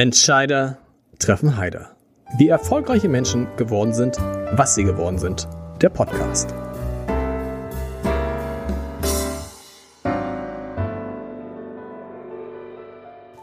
[0.00, 0.78] Entscheider
[1.18, 1.94] treffen Heider.
[2.38, 4.16] Wie erfolgreiche Menschen geworden sind,
[4.52, 5.46] was sie geworden sind.
[5.82, 6.54] Der Podcast.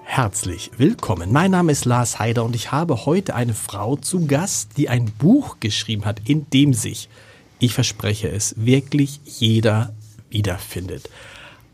[0.04, 1.32] Herzlich willkommen.
[1.32, 5.12] Mein Name ist Lars Heider und ich habe heute eine Frau zu Gast, die ein
[5.20, 7.08] Buch geschrieben hat, in dem sich,
[7.60, 9.94] ich verspreche es, wirklich jeder
[10.32, 11.08] wiederfindet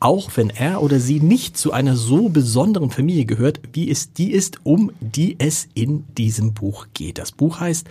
[0.03, 4.31] auch wenn er oder sie nicht zu einer so besonderen Familie gehört, wie es die
[4.31, 7.17] ist, um die es in diesem Buch geht.
[7.17, 7.87] Das Buch heißt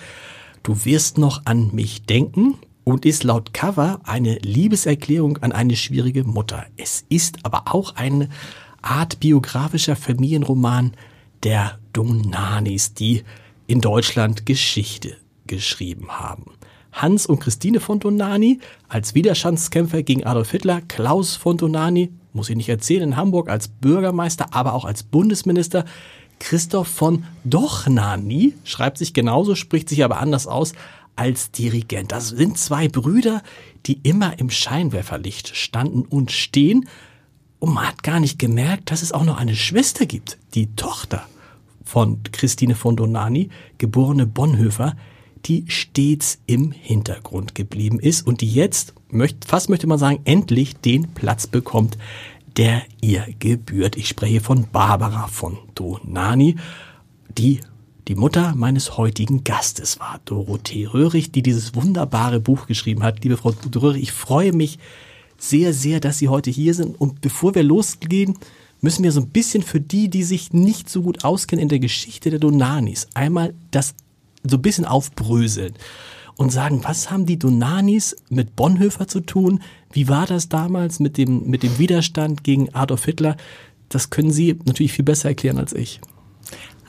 [0.63, 6.23] Du wirst noch an mich denken und ist laut Cover eine Liebeserklärung an eine schwierige
[6.23, 6.67] Mutter.
[6.77, 8.29] Es ist aber auch eine
[8.83, 10.93] Art biografischer Familienroman
[11.43, 13.25] der Donanis, die
[13.67, 15.17] in Deutschland Geschichte
[15.47, 16.45] geschrieben haben.
[16.93, 22.57] Hans und Christine von Donani als Widerstandskämpfer gegen Adolf Hitler, Klaus von Donani, muss ich
[22.57, 25.85] nicht erzählen, in Hamburg als Bürgermeister, aber auch als Bundesminister,
[26.39, 30.73] Christoph von Dochnani schreibt sich genauso, spricht sich aber anders aus
[31.15, 32.11] als Dirigent.
[32.11, 33.43] Das sind zwei Brüder,
[33.87, 36.89] die immer im Scheinwerferlicht standen und stehen.
[37.59, 41.27] Und man hat gar nicht gemerkt, dass es auch noch eine Schwester gibt, die Tochter
[41.85, 44.97] von Christine von Donani, geborene Bonhoeffer,
[45.47, 48.95] die stets im Hintergrund geblieben ist und die jetzt,
[49.47, 51.99] fast möchte man sagen, endlich den Platz bekommt,
[52.57, 53.97] der ihr gebührt.
[53.97, 56.57] Ich spreche von Barbara von Donani,
[57.37, 57.61] die
[58.09, 63.23] die Mutter meines heutigen Gastes war, Dorothee Röhrig, die dieses wunderbare Buch geschrieben hat.
[63.23, 64.79] Liebe Frau Röhrig, ich freue mich
[65.39, 67.01] sehr, sehr, dass Sie heute hier sind.
[67.01, 68.39] Und bevor wir losgehen,
[68.81, 71.79] müssen wir so ein bisschen für die, die sich nicht so gut auskennen in der
[71.79, 73.95] Geschichte der Donanis, einmal das
[74.45, 75.75] so ein bisschen aufbröseln
[76.37, 79.61] und sagen, was haben die Donanis mit Bonhoeffer zu tun?
[79.93, 83.37] Wie war das damals mit dem, mit dem Widerstand gegen Adolf Hitler?
[83.89, 86.01] Das können Sie natürlich viel besser erklären als ich.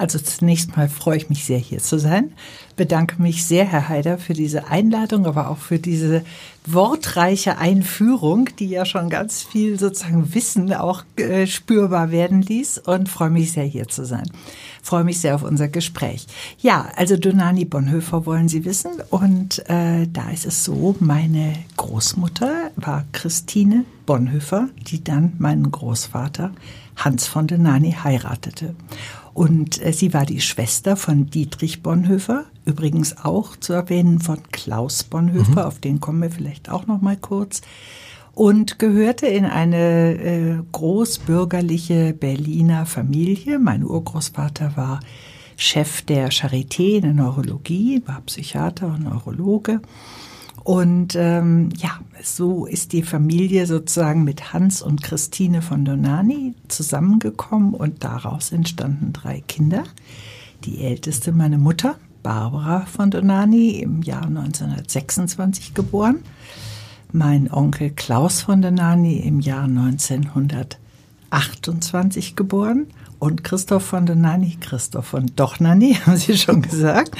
[0.03, 2.33] Also zunächst mal freue ich mich sehr, hier zu sein.
[2.75, 6.25] Bedanke mich sehr, Herr Haider, für diese Einladung, aber auch für diese
[6.65, 13.07] wortreiche Einführung, die ja schon ganz viel sozusagen Wissen auch äh, spürbar werden ließ und
[13.07, 14.29] freue mich sehr, hier zu sein.
[14.81, 16.27] Freue mich sehr auf unser Gespräch.
[16.59, 22.71] Ja, also Donani Bonhoeffer wollen Sie wissen und äh, da ist es so, meine Großmutter
[22.75, 26.51] war Christine Bonhoeffer, die dann meinen Großvater
[26.97, 28.75] Hans von Donani heiratete.
[29.33, 35.03] Und äh, sie war die Schwester von Dietrich Bonhoeffer, übrigens auch zu erwähnen von Klaus
[35.03, 35.67] Bonhoeffer, mhm.
[35.67, 37.61] auf den kommen wir vielleicht auch noch mal kurz.
[38.35, 43.59] Und gehörte in eine äh, großbürgerliche Berliner Familie.
[43.59, 44.99] Mein Urgroßvater war
[45.55, 49.81] Chef der Charité in der Neurologie, war Psychiater und Neurologe.
[50.63, 57.73] Und ähm, ja, so ist die Familie sozusagen mit Hans und Christine von Donani zusammengekommen
[57.73, 59.83] und daraus entstanden drei Kinder.
[60.63, 66.19] Die älteste meine Mutter, Barbara von Donani, im Jahr 1926 geboren.
[67.11, 72.87] Mein Onkel Klaus von Donani im Jahr 1928 geboren
[73.23, 77.15] und Christoph von der Nani, Christoph von Dochnani, haben Sie schon gesagt,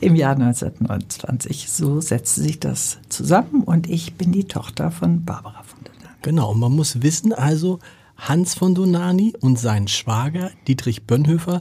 [0.00, 1.68] im Jahr 1929.
[1.68, 6.16] So setzte sich das zusammen und ich bin die Tochter von Barbara von Donani.
[6.22, 7.80] Genau, man muss wissen, also
[8.16, 11.60] Hans von Donani und sein Schwager Dietrich Bönhöfer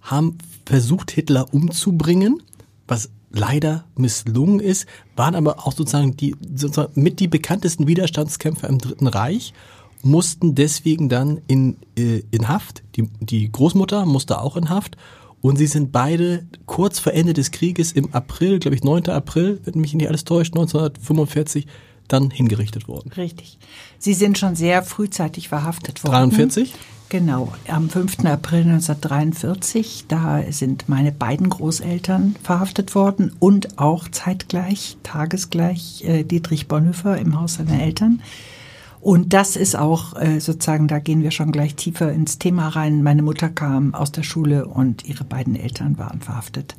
[0.00, 2.42] haben versucht, Hitler umzubringen,
[2.88, 8.78] was leider misslungen ist, waren aber auch sozusagen die sozusagen mit die bekanntesten Widerstandskämpfer im
[8.78, 9.52] Dritten Reich
[10.04, 12.82] mussten deswegen dann in, äh, in Haft.
[12.96, 14.96] Die, die Großmutter musste auch in Haft.
[15.40, 19.08] Und sie sind beide kurz vor Ende des Krieges im April, glaube ich, 9.
[19.10, 21.66] April, wenn mich nicht alles täuscht, 1945,
[22.08, 23.12] dann hingerichtet worden.
[23.12, 23.58] Richtig.
[23.98, 26.30] Sie sind schon sehr frühzeitig verhaftet worden.
[26.30, 26.74] 43?
[27.10, 28.24] Genau, am 5.
[28.24, 36.66] April 1943, da sind meine beiden Großeltern verhaftet worden und auch zeitgleich, tagesgleich äh, Dietrich
[36.66, 38.20] Bonhoeffer im Haus seiner Eltern.
[39.04, 43.02] Und das ist auch äh, sozusagen, da gehen wir schon gleich tiefer ins Thema rein.
[43.02, 46.74] Meine Mutter kam aus der Schule und ihre beiden Eltern waren verhaftet.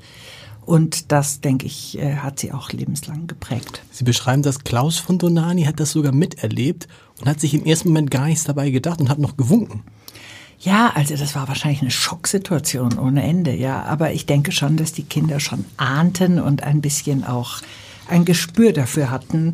[0.65, 3.83] Und das, denke ich, äh, hat sie auch lebenslang geprägt.
[3.91, 6.87] Sie beschreiben das, Klaus von Donani hat das sogar miterlebt
[7.21, 9.83] und hat sich im ersten Moment gar nichts dabei gedacht und hat noch gewunken.
[10.59, 13.83] Ja, also das war wahrscheinlich eine Schocksituation ohne Ende, ja.
[13.83, 17.61] Aber ich denke schon, dass die Kinder schon ahnten und ein bisschen auch
[18.09, 19.53] ein Gespür dafür hatten,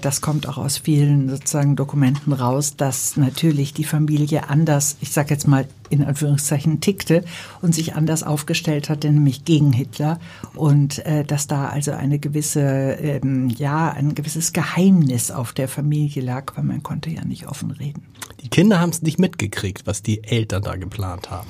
[0.00, 5.30] das kommt auch aus vielen sozusagen Dokumenten raus, dass natürlich die Familie anders, ich sage
[5.30, 7.24] jetzt mal in Anführungszeichen, tickte
[7.62, 10.18] und sich anders aufgestellt hatte, nämlich gegen Hitler
[10.54, 16.22] und äh, dass da also eine gewisse, ähm, ja, ein gewisses Geheimnis auf der Familie
[16.22, 18.02] lag, weil man konnte ja nicht offen reden.
[18.44, 21.48] Die Kinder haben es nicht mitgekriegt, was die Eltern da geplant haben.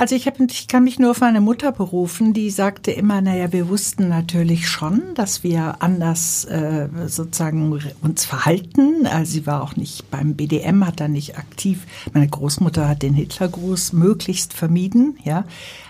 [0.00, 3.52] Also ich, hab, ich kann mich nur auf meine Mutter berufen, die sagte immer, naja,
[3.52, 9.06] wir wussten natürlich schon, dass wir anders äh, sozusagen uns verhalten.
[9.06, 13.12] Also sie war auch nicht beim BDM, hat da nicht aktiv, meine Großmutter hat den
[13.12, 15.44] Hitlergruß möglichst vermieden, ja.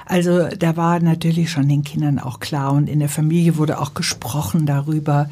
[0.06, 3.94] Also da war natürlich schon den Kindern auch klar und in der Familie wurde auch
[3.94, 5.31] gesprochen darüber,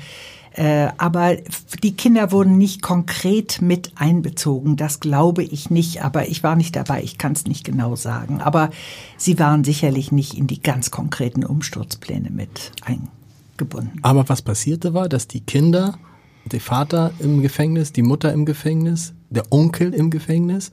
[0.59, 1.37] aber
[1.83, 4.77] die Kinder wurden nicht konkret mit einbezogen.
[4.77, 6.03] Das glaube ich nicht.
[6.03, 7.03] Aber ich war nicht dabei.
[7.03, 8.41] Ich kann es nicht genau sagen.
[8.41, 8.71] Aber
[9.17, 14.01] sie waren sicherlich nicht in die ganz konkreten Umsturzpläne mit eingebunden.
[14.03, 15.97] Aber was passierte war, dass die Kinder,
[16.45, 20.73] der Vater im Gefängnis, die Mutter im Gefängnis, der Onkel im Gefängnis,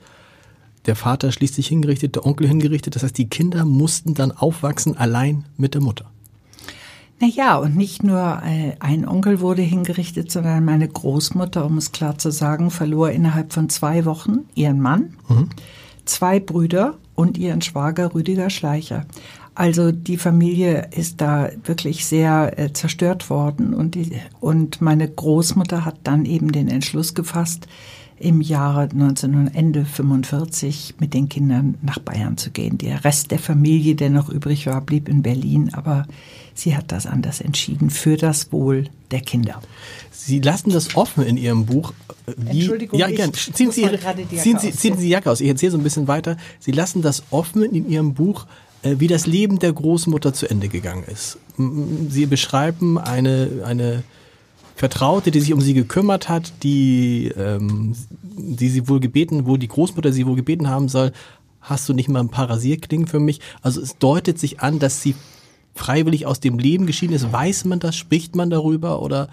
[0.86, 2.96] der Vater schließlich hingerichtet, der Onkel hingerichtet.
[2.96, 6.10] Das heißt, die Kinder mussten dann aufwachsen allein mit der Mutter.
[7.18, 11.92] Na ja, und nicht nur äh, ein Onkel wurde hingerichtet, sondern meine Großmutter, um es
[11.92, 15.48] klar zu sagen, verlor innerhalb von zwei Wochen ihren Mann, mhm.
[16.04, 19.06] zwei Brüder und ihren Schwager Rüdiger Schleicher.
[19.54, 25.86] Also die Familie ist da wirklich sehr äh, zerstört worden und, die, und meine Großmutter
[25.86, 27.66] hat dann eben den Entschluss gefasst,
[28.18, 32.78] im Jahre 1900, Ende 45 mit den Kindern nach Bayern zu gehen.
[32.78, 36.06] Der Rest der Familie, der noch übrig war, blieb in Berlin, aber
[36.58, 39.60] sie hat das anders entschieden für das Wohl der Kinder.
[40.10, 41.92] Sie lassen das offen in Ihrem Buch.
[42.36, 43.32] Wie, Entschuldigung, ja, gern.
[43.32, 45.40] Ziehen Sie, ihre, ziehen, Sie, ziehen Sie die Jacke aus.
[45.40, 46.36] Ich erzähle so ein bisschen weiter.
[46.58, 48.46] Sie lassen das offen in Ihrem Buch,
[48.82, 51.38] äh, wie das Leben der Großmutter zu Ende gegangen ist.
[52.08, 54.02] Sie beschreiben eine, eine
[54.74, 59.68] Vertraute, die sich um sie gekümmert hat, die, ähm, die sie wohl gebeten, wo die
[59.68, 61.12] Großmutter sie wohl gebeten haben soll,
[61.60, 63.40] hast du nicht mal ein paar Rasierklingen für mich?
[63.62, 65.14] Also es deutet sich an, dass sie
[65.76, 67.32] freiwillig aus dem Leben geschieden ist.
[67.32, 67.96] Weiß man das?
[67.96, 69.02] Spricht man darüber?
[69.02, 69.28] Oder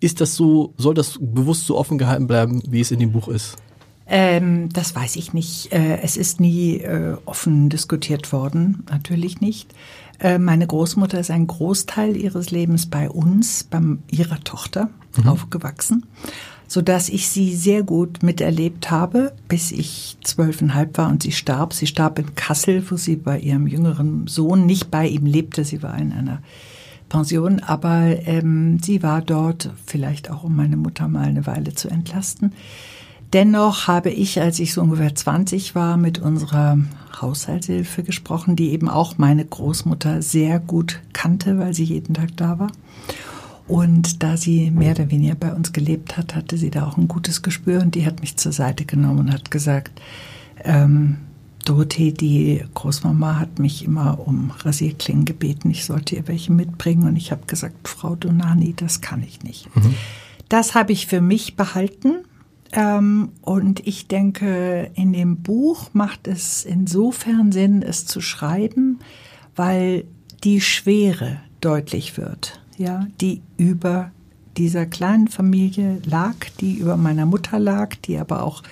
[0.00, 3.28] ist das so, soll das bewusst so offen gehalten bleiben, wie es in dem Buch
[3.28, 3.56] ist?
[4.06, 5.72] Ähm, das weiß ich nicht.
[5.72, 9.72] Äh, es ist nie äh, offen diskutiert worden, natürlich nicht.
[10.20, 13.80] Äh, meine Großmutter ist ein Großteil ihres Lebens bei uns, bei
[14.10, 15.28] ihrer Tochter, mhm.
[15.28, 16.06] aufgewachsen,
[16.66, 21.72] so dass ich sie sehr gut miterlebt habe, bis ich zwölfeinhalb war und sie starb.
[21.72, 25.64] Sie starb in Kassel, wo sie bei ihrem jüngeren Sohn nicht bei ihm lebte.
[25.64, 26.42] Sie war in einer
[27.08, 31.88] Pension, aber ähm, sie war dort vielleicht auch, um meine Mutter mal eine Weile zu
[31.88, 32.52] entlasten.
[33.32, 36.78] Dennoch habe ich, als ich so ungefähr 20 war, mit unserer
[37.20, 42.58] Haushaltshilfe gesprochen, die eben auch meine Großmutter sehr gut kannte, weil sie jeden Tag da
[42.60, 42.70] war.
[43.66, 47.08] Und da sie mehr oder weniger bei uns gelebt hat, hatte sie da auch ein
[47.08, 50.02] gutes Gespür und die hat mich zur Seite genommen und hat gesagt,
[50.64, 51.16] ähm,
[51.64, 57.16] Dorothee, die Großmama hat mich immer um Rasierklingen gebeten, ich sollte ihr welche mitbringen und
[57.16, 59.74] ich habe gesagt, Frau Donani, das kann ich nicht.
[59.74, 59.94] Mhm.
[60.50, 62.16] Das habe ich für mich behalten
[62.72, 68.98] ähm, und ich denke, in dem Buch macht es insofern Sinn, es zu schreiben,
[69.56, 70.04] weil
[70.42, 74.10] die Schwere deutlich wird, ja, die über
[74.56, 78.62] dieser kleinen Familie lag, die über meiner Mutter lag, die aber auch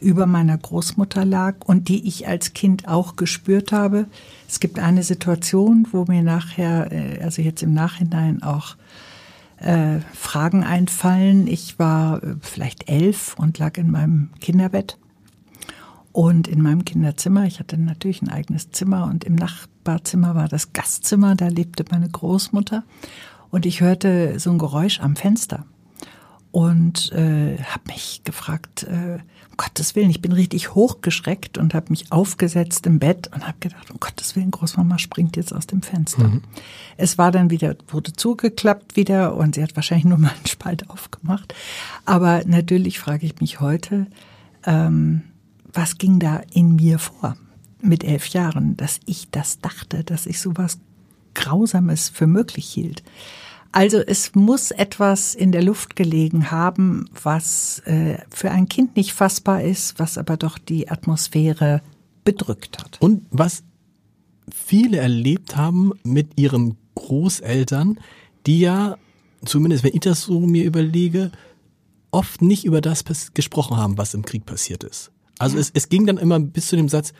[0.00, 4.06] über meiner Großmutter lag und die ich als Kind auch gespürt habe.
[4.48, 8.76] Es gibt eine Situation, wo mir nachher, äh, also jetzt im Nachhinein auch
[9.58, 11.46] äh, Fragen einfallen.
[11.46, 14.98] Ich war äh, vielleicht elf und lag in meinem Kinderbett
[16.12, 17.46] und in meinem Kinderzimmer.
[17.46, 22.08] Ich hatte natürlich ein eigenes Zimmer und im Nachbarzimmer war das Gastzimmer, da lebte meine
[22.08, 22.84] Großmutter
[23.54, 25.64] und ich hörte so ein Geräusch am Fenster
[26.50, 29.18] und äh, habe mich gefragt, äh,
[29.48, 33.56] um Gottes Willen, ich bin richtig hochgeschreckt und habe mich aufgesetzt im Bett und habe
[33.60, 36.24] gedacht, um Gottes Willen, Großmama springt jetzt aus dem Fenster.
[36.24, 36.42] Mhm.
[36.96, 40.90] Es war dann wieder, wurde zugeklappt wieder und sie hat wahrscheinlich nur mal einen Spalt
[40.90, 41.54] aufgemacht.
[42.06, 44.08] Aber natürlich frage ich mich heute,
[44.66, 45.22] ähm,
[45.72, 47.36] was ging da in mir vor
[47.80, 50.78] mit elf Jahren, dass ich das dachte, dass ich sowas
[51.34, 53.04] Grausames für möglich hielt.
[53.74, 59.14] Also es muss etwas in der Luft gelegen haben, was äh, für ein Kind nicht
[59.14, 61.82] fassbar ist, was aber doch die Atmosphäre
[62.22, 63.00] bedrückt hat.
[63.00, 63.64] Und was
[64.48, 67.98] viele erlebt haben mit ihren Großeltern,
[68.46, 68.96] die ja,
[69.44, 71.32] zumindest wenn ich das so mir überlege,
[72.12, 73.02] oft nicht über das
[73.34, 75.10] gesprochen haben, was im Krieg passiert ist.
[75.40, 75.62] Also ja.
[75.62, 77.12] es, es ging dann immer bis zu dem Satz,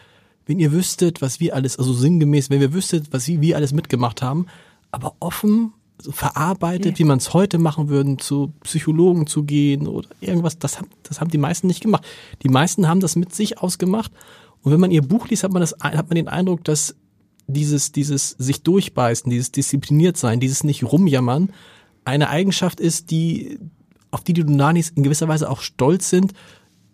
[0.46, 3.72] wenn ihr wüsstet, was wir alles, also sinngemäß, wenn wir wüsstet, was wir, wir alles
[3.72, 4.46] mitgemacht haben,
[4.92, 5.72] aber offen
[6.10, 6.98] verarbeitet, ja.
[6.98, 10.58] wie man es heute machen würden, zu Psychologen zu gehen oder irgendwas.
[10.58, 12.04] Das haben, das haben die meisten nicht gemacht.
[12.42, 14.12] Die meisten haben das mit sich ausgemacht.
[14.62, 16.96] Und wenn man ihr Buch liest, hat man, das, hat man den Eindruck, dass
[17.46, 21.52] dieses, dieses sich durchbeißen, dieses diszipliniert sein, dieses nicht rumjammern,
[22.04, 23.58] eine Eigenschaft ist, die,
[24.10, 26.32] auf die die Dunanis in gewisser Weise auch stolz sind,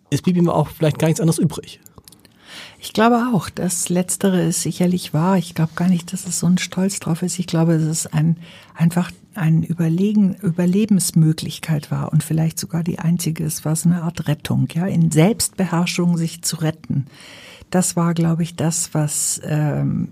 [0.09, 1.79] es blieb ihm auch vielleicht gar nichts anderes übrig.
[2.83, 5.37] Ich glaube auch, das Letztere ist sicherlich wahr.
[5.37, 7.37] Ich glaube gar nicht, dass es so ein Stolz drauf ist.
[7.37, 8.37] Ich glaube, dass es ein,
[8.75, 13.45] einfach eine Überlegen, Überlebensmöglichkeit war und vielleicht sogar die einzige.
[13.45, 17.05] Es war so eine Art Rettung, ja, in Selbstbeherrschung sich zu retten.
[17.69, 20.09] Das war, glaube ich, das, was ähm,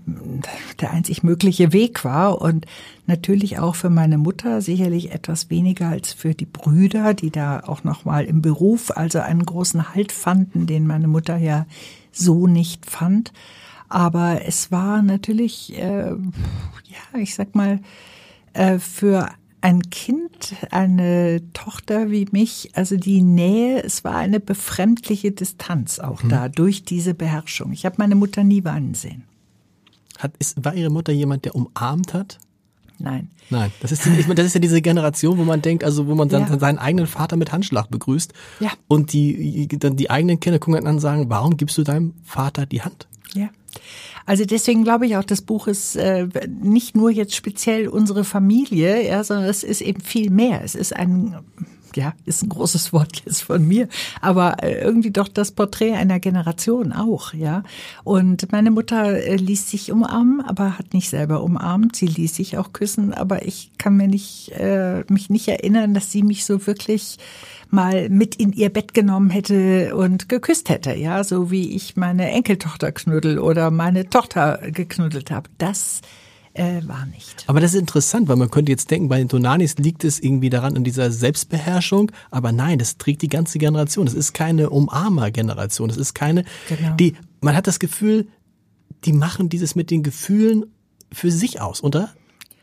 [0.80, 2.66] der einzig mögliche Weg war und
[3.06, 7.82] natürlich auch für meine Mutter sicherlich etwas weniger als für die Brüder, die da auch
[7.82, 11.66] noch mal im Beruf also einen großen Halt fanden, den meine Mutter ja
[12.12, 13.32] so nicht fand.
[13.88, 17.80] Aber es war natürlich, äh, ja, ich sag mal,
[18.52, 19.28] äh, für
[19.60, 26.22] ein Kind, eine Tochter wie mich, also die Nähe, es war eine befremdliche Distanz auch
[26.22, 26.30] hm.
[26.30, 27.72] da durch diese Beherrschung.
[27.72, 29.24] Ich habe meine Mutter nie weinen sehen.
[30.18, 32.38] Hat, ist, war Ihre Mutter jemand, der umarmt hat?
[33.00, 33.30] Nein.
[33.48, 36.46] Nein, das ist, das ist ja diese Generation, wo man denkt, also wo man dann
[36.48, 36.58] ja.
[36.58, 38.32] seinen eigenen Vater mit Handschlag begrüßt.
[38.60, 38.70] Ja.
[38.86, 42.14] Und die, dann die eigenen Kinder gucken dann an und sagen, warum gibst du deinem
[42.22, 43.08] Vater die Hand?
[43.34, 43.48] Ja.
[44.26, 49.06] Also deswegen glaube ich auch, das Buch ist äh, nicht nur jetzt speziell unsere Familie,
[49.06, 50.62] ja, sondern es ist eben viel mehr.
[50.62, 51.36] Es ist ein
[51.96, 53.88] ja, ist ein großes Wort jetzt von mir,
[54.20, 57.62] aber äh, irgendwie doch das Porträt einer Generation auch, ja.
[58.04, 61.96] Und meine Mutter äh, ließ sich umarmen, aber hat nicht selber umarmt.
[61.96, 66.10] Sie ließ sich auch küssen, aber ich kann mir nicht, äh, mich nicht erinnern, dass
[66.10, 67.18] sie mich so wirklich
[67.70, 72.30] mal mit in ihr Bett genommen hätte und geküsst hätte, ja, so wie ich meine
[72.30, 75.48] Enkeltochter knuddel oder meine Tochter geknuddelt habe.
[75.58, 76.00] Das
[76.54, 77.44] äh, war nicht.
[77.46, 80.50] Aber das ist interessant, weil man könnte jetzt denken, bei den Tonanis liegt es irgendwie
[80.50, 84.06] daran in dieser Selbstbeherrschung, aber nein, das trägt die ganze Generation.
[84.06, 85.88] Das ist keine Umarmer-Generation.
[85.88, 86.94] Das ist keine, genau.
[86.96, 88.26] die, man hat das Gefühl,
[89.04, 90.66] die machen dieses mit den Gefühlen
[91.12, 92.10] für sich aus, oder?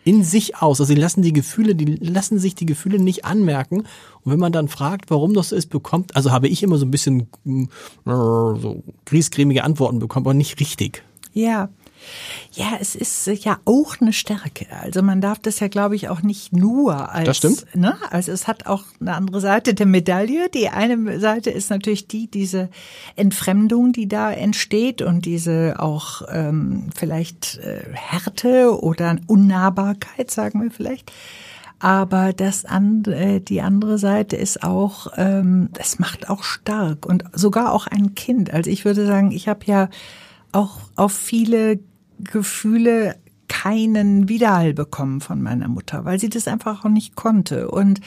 [0.04, 0.80] In sich aus.
[0.80, 3.80] Also sie lassen die Gefühle, die lassen sich die Gefühle nicht anmerken.
[3.80, 6.86] Und wenn man dann fragt, warum das so ist, bekommt, also habe ich immer so
[6.86, 7.66] ein bisschen äh,
[8.06, 11.04] so griesgrämige Antworten bekommen, aber nicht richtig.
[11.34, 11.70] Ja,
[12.54, 14.66] ja, es ist ja auch eine Stärke.
[14.82, 17.26] Also man darf das ja, glaube ich, auch nicht nur als.
[17.26, 17.76] Das stimmt.
[17.76, 17.96] Ne?
[18.10, 20.50] Also es hat auch eine andere Seite der Medaille.
[20.50, 22.70] Die eine Seite ist natürlich die, diese
[23.16, 30.72] Entfremdung, die da entsteht und diese auch ähm, vielleicht äh, Härte oder Unnahbarkeit, sagen wir
[30.72, 31.12] vielleicht.
[31.80, 37.72] Aber das andere, die andere Seite ist auch, ähm, das macht auch stark und sogar
[37.72, 38.52] auch ein Kind.
[38.52, 39.90] Also ich würde sagen, ich habe ja
[40.58, 41.80] auch auf viele
[42.20, 43.16] Gefühle
[43.48, 48.02] keinen Widerhall bekommen von meiner Mutter, weil sie das einfach auch nicht konnte und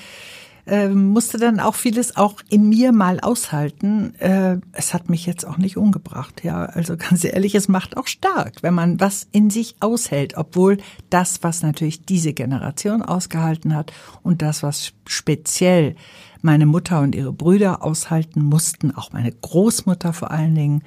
[0.67, 4.15] äh, musste dann auch vieles auch in mir mal aushalten.
[4.19, 6.65] Äh, es hat mich jetzt auch nicht umgebracht, ja.
[6.65, 10.79] Also ganz ehrlich, es macht auch stark, wenn man was in sich aushält, obwohl
[11.09, 13.93] das, was natürlich diese Generation ausgehalten hat
[14.23, 15.95] und das, was speziell
[16.43, 20.83] meine Mutter und ihre Brüder aushalten mussten, auch meine Großmutter vor allen Dingen,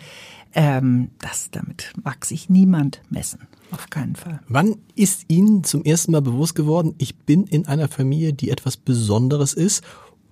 [0.54, 3.48] ähm, das, damit mag sich niemand messen.
[3.72, 4.40] Auf keinen Fall.
[4.48, 8.78] Wann ist Ihnen zum ersten Mal bewusst geworden, ich bin in einer Familie, die etwas
[8.78, 9.84] Besonderes ist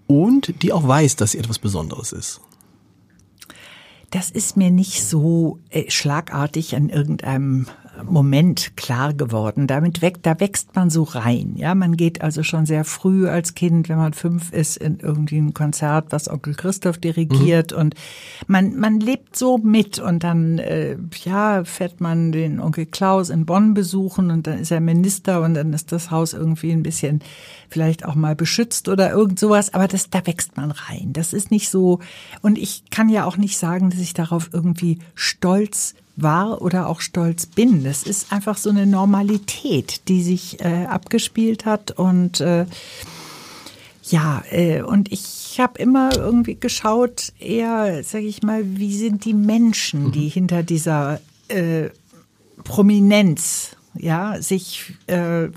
[0.07, 2.41] und die auch weiß, dass sie etwas Besonderes ist?
[4.11, 7.67] Das ist mir nicht so äh, schlagartig an irgendeinem
[8.03, 9.67] Moment klar geworden.
[9.67, 11.53] Damit weg, da wächst man so rein.
[11.55, 15.37] Ja, man geht also schon sehr früh als Kind, wenn man fünf ist, in irgendwie
[15.37, 17.77] ein Konzert, was Onkel Christoph dirigiert mhm.
[17.77, 17.95] und
[18.47, 23.45] man man lebt so mit und dann äh, ja fährt man den Onkel Klaus in
[23.45, 27.21] Bonn besuchen und dann ist er Minister und dann ist das Haus irgendwie ein bisschen
[27.69, 29.73] vielleicht auch mal beschützt oder irgend sowas.
[29.73, 31.11] Aber das da wächst man rein.
[31.13, 31.99] Das ist nicht so
[32.41, 37.01] und ich kann ja auch nicht sagen, dass ich darauf irgendwie stolz war oder auch
[37.01, 37.83] stolz bin.
[37.83, 42.65] Das ist einfach so eine Normalität, die sich äh, abgespielt hat und äh,
[44.03, 49.33] ja, äh, und ich habe immer irgendwie geschaut, eher, sage ich mal, wie sind die
[49.33, 50.31] Menschen, die mhm.
[50.31, 51.89] hinter dieser äh,
[52.63, 55.49] Prominenz ja, sich äh,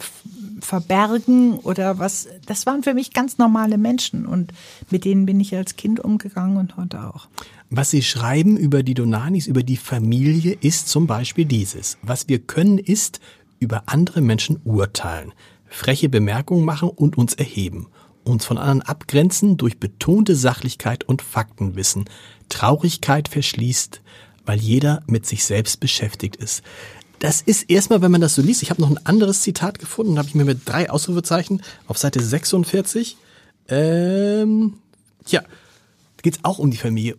[0.61, 2.29] verbergen oder was.
[2.47, 4.53] Das waren für mich ganz normale Menschen und
[4.91, 7.29] mit denen bin ich als Kind umgegangen und heute auch.
[7.77, 11.99] Was Sie schreiben über die Donanis, über die Familie, ist zum Beispiel dieses.
[12.03, 13.19] Was wir können, ist
[13.59, 15.33] über andere Menschen urteilen,
[15.67, 17.89] freche Bemerkungen machen und uns erheben,
[18.23, 22.05] uns von anderen abgrenzen durch betonte Sachlichkeit und Faktenwissen,
[22.49, 24.03] Traurigkeit verschließt,
[24.47, 26.63] weil jeder mit sich selbst beschäftigt ist.
[27.19, 30.17] Das ist erstmal, wenn man das so liest, ich habe noch ein anderes Zitat gefunden,
[30.17, 33.17] habe ich mir mit drei Ausrufezeichen auf Seite 46.
[33.67, 34.75] Ähm,
[35.25, 35.43] tja,
[36.23, 37.17] geht es auch um die Familie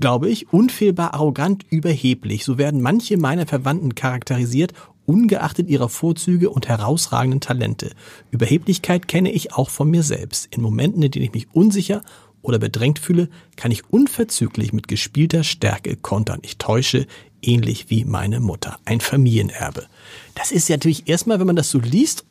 [0.00, 2.44] glaube ich, unfehlbar arrogant überheblich.
[2.44, 4.72] So werden manche meiner Verwandten charakterisiert,
[5.06, 7.90] ungeachtet ihrer Vorzüge und herausragenden Talente.
[8.30, 10.48] Überheblichkeit kenne ich auch von mir selbst.
[10.54, 12.02] In Momenten, in denen ich mich unsicher
[12.42, 16.40] oder bedrängt fühle, kann ich unverzüglich mit gespielter Stärke kontern.
[16.42, 17.06] Ich täusche
[17.42, 18.78] ähnlich wie meine Mutter.
[18.84, 19.86] Ein Familienerbe.
[20.34, 22.24] Das ist ja natürlich erstmal, wenn man das so liest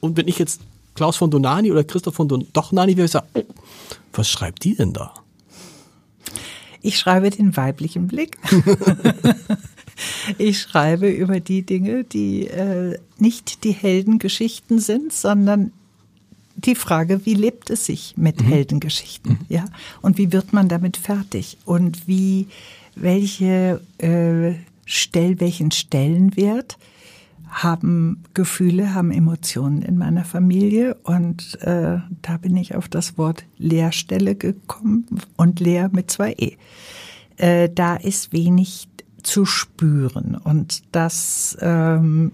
[0.00, 0.60] und wenn ich jetzt
[0.94, 3.44] Klaus von Donani oder Christoph von Don Dochnani wäre, ich sagen, oh,
[4.12, 5.14] was schreibt die denn da?
[6.82, 8.38] Ich schreibe den weiblichen Blick.
[10.38, 15.72] ich schreibe über die Dinge, die äh, nicht die Heldengeschichten sind, sondern
[16.56, 18.46] die Frage, wie lebt es sich mit mhm.
[18.46, 19.46] Heldengeschichten, mhm.
[19.48, 19.64] ja?
[20.02, 21.56] Und wie wird man damit fertig?
[21.64, 22.48] Und wie,
[22.96, 24.54] welche äh,
[24.90, 26.78] Stell, welchen Stellenwert
[27.48, 33.44] haben Gefühle, haben Emotionen in meiner Familie und äh, da bin ich auf das Wort
[33.56, 36.56] Leerstelle gekommen und Leer mit zwei E.
[37.36, 38.88] Äh, da ist wenig
[39.22, 42.32] zu spüren und das ähm,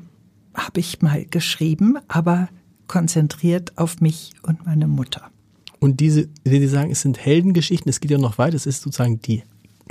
[0.54, 2.48] habe ich mal geschrieben, aber
[2.86, 5.22] konzentriert auf mich und meine Mutter.
[5.80, 9.20] Und diese, Sie sagen, es sind Heldengeschichten, es geht ja noch weiter, es ist sozusagen
[9.20, 9.42] die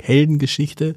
[0.02, 0.96] Heldengeschichte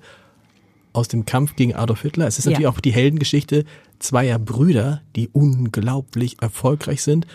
[0.93, 2.27] aus dem Kampf gegen Adolf Hitler.
[2.27, 2.69] Es ist natürlich ja.
[2.69, 3.65] auch die Heldengeschichte
[3.99, 7.27] zweier Brüder, die unglaublich erfolgreich sind.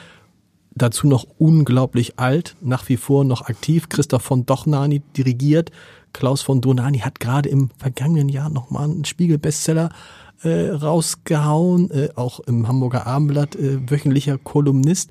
[0.75, 3.89] Dazu noch unglaublich alt, nach wie vor noch aktiv.
[3.89, 5.71] Christoph von Dochnani dirigiert.
[6.13, 9.91] Klaus von Donani hat gerade im vergangenen Jahr nochmal einen Spiegel-Bestseller
[10.43, 15.11] äh, rausgehauen, äh, auch im Hamburger Abendblatt äh, wöchentlicher Kolumnist.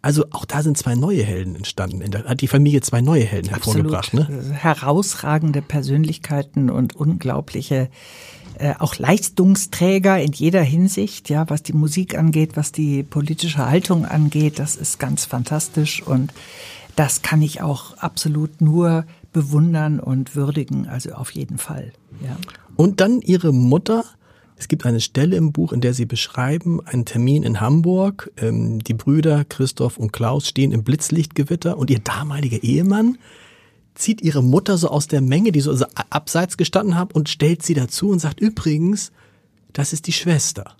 [0.00, 2.08] Also auch da sind zwei neue Helden entstanden.
[2.10, 3.92] Da hat die Familie zwei neue Helden Absolut.
[3.92, 4.14] hervorgebracht.
[4.14, 4.54] Ne?
[4.54, 7.90] Herausragende Persönlichkeiten und unglaubliche
[8.58, 14.04] äh, auch Leistungsträger in jeder Hinsicht, ja, was die Musik angeht, was die politische Haltung
[14.04, 16.32] angeht, das ist ganz fantastisch und
[16.96, 21.92] das kann ich auch absolut nur bewundern und würdigen, also auf jeden Fall.
[22.24, 22.36] Ja.
[22.74, 24.04] Und dann ihre Mutter,
[24.56, 28.32] es gibt eine Stelle im Buch, in der Sie beschreiben, einen Termin in Hamburg.
[28.36, 33.18] Ähm, die Brüder Christoph und Klaus stehen im Blitzlichtgewitter und ihr damaliger Ehemann
[33.98, 35.76] zieht ihre Mutter so aus der Menge, die so
[36.10, 39.12] abseits gestanden haben, und stellt sie dazu und sagt, übrigens,
[39.72, 40.76] das ist die Schwester.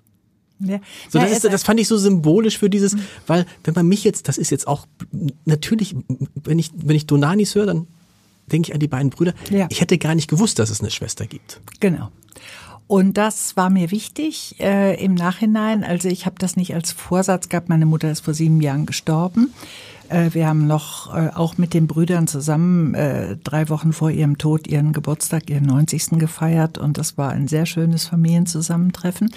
[0.59, 0.79] Ja.
[1.09, 3.01] So, das, ja, ist, das fand ich so symbolisch für dieses, mhm.
[3.27, 4.87] weil wenn man mich jetzt, das ist jetzt auch
[5.45, 5.95] natürlich,
[6.43, 7.87] wenn ich, wenn ich Donanis höre, dann
[8.51, 9.33] denke ich an die beiden Brüder.
[9.49, 9.67] Ja.
[9.69, 11.61] Ich hätte gar nicht gewusst, dass es eine Schwester gibt.
[11.79, 12.09] Genau.
[12.87, 15.83] Und das war mir wichtig äh, im Nachhinein.
[15.83, 17.69] Also ich habe das nicht als Vorsatz gehabt.
[17.69, 19.53] Meine Mutter ist vor sieben Jahren gestorben.
[20.09, 24.37] Äh, wir haben noch äh, auch mit den Brüdern zusammen äh, drei Wochen vor ihrem
[24.37, 26.19] Tod ihren Geburtstag, ihren 90.
[26.19, 26.77] gefeiert.
[26.77, 29.31] Und das war ein sehr schönes Familienzusammentreffen.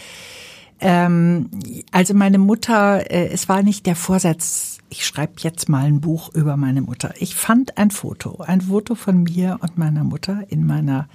[0.81, 1.51] Ähm,
[1.93, 6.57] also meine Mutter, es war nicht der Vorsatz, ich schreibe jetzt mal ein Buch über
[6.57, 7.15] meine Mutter.
[7.19, 11.09] Ich fand ein Foto, ein Foto von mir und meiner Mutter in meiner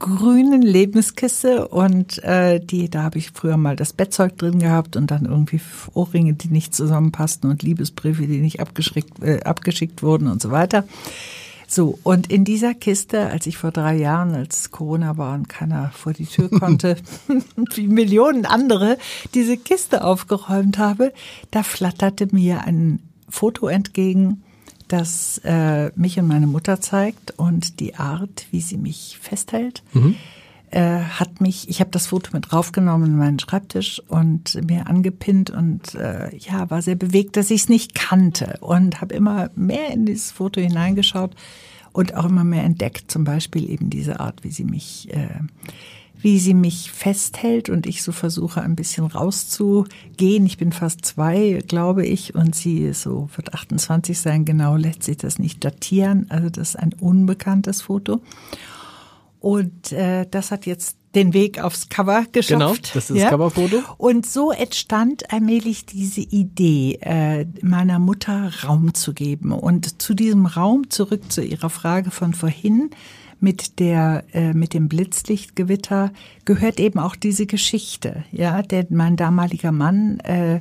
[0.00, 5.10] grünen Lebenskiste und äh, die, da habe ich früher mal das Bettzeug drin gehabt und
[5.12, 5.60] dann irgendwie
[5.94, 10.84] Ohrringe, die nicht zusammenpassten und Liebesbriefe, die nicht abgeschickt, äh, abgeschickt wurden und so weiter.
[11.68, 15.92] So, und in dieser Kiste, als ich vor drei Jahren, als Corona war und keiner
[15.94, 16.96] vor die Tür konnte,
[17.74, 18.98] wie Millionen andere,
[19.34, 21.12] diese Kiste aufgeräumt habe,
[21.52, 24.42] da flatterte mir ein Foto entgegen
[24.92, 29.82] das äh, mich und meine Mutter zeigt und die Art, wie sie mich festhält.
[29.92, 30.16] Mhm.
[30.70, 35.50] Äh, hat mich, ich habe das Foto mit draufgenommen in meinen Schreibtisch und mir angepinnt
[35.50, 39.90] und äh, ja, war sehr bewegt, dass ich es nicht kannte und habe immer mehr
[39.90, 41.34] in dieses Foto hineingeschaut
[41.92, 45.40] und auch immer mehr entdeckt, zum Beispiel eben diese Art, wie sie mich äh,
[46.22, 50.46] wie sie mich festhält und ich so versuche ein bisschen rauszugehen.
[50.46, 55.16] Ich bin fast zwei, glaube ich, und sie so, wird 28 sein, genau lässt sich
[55.16, 56.26] das nicht datieren.
[56.28, 58.20] Also das ist ein unbekanntes Foto.
[59.40, 62.60] Und äh, das hat jetzt den Weg aufs Cover geschafft.
[62.60, 63.24] Genau, das ist ja?
[63.24, 63.82] das Coverfoto.
[63.96, 69.52] Und so entstand allmählich diese Idee, äh, meiner Mutter Raum zu geben.
[69.52, 72.90] Und zu diesem Raum, zurück zu Ihrer Frage von vorhin,
[73.40, 76.12] mit der äh, mit dem Blitzlichtgewitter
[76.44, 78.24] gehört eben auch diese Geschichte.
[78.32, 80.60] Ja, der mein damaliger Mann äh,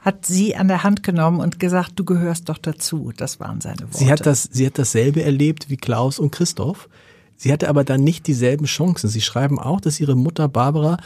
[0.00, 3.12] hat sie an der Hand genommen und gesagt, du gehörst doch dazu.
[3.16, 3.98] Das waren seine Worte.
[3.98, 6.88] Sie hat das, sie hat dasselbe erlebt wie Klaus und Christoph.
[7.36, 9.08] Sie hatte aber dann nicht dieselben Chancen.
[9.08, 10.98] Sie schreiben auch, dass ihre Mutter Barbara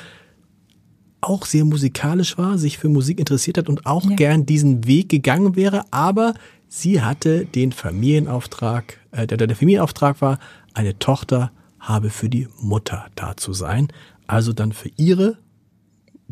[1.21, 4.17] auch sehr musikalisch war, sich für Musik interessiert hat und auch ja.
[4.17, 6.35] gern diesen Weg gegangen wäre, aber
[6.69, 10.39] sie hatte den Familienauftrag, äh, der, der Familienauftrag war,
[10.75, 13.89] eine Tochter habe für die Mutter da zu sein,
[14.27, 15.39] also dann für ihre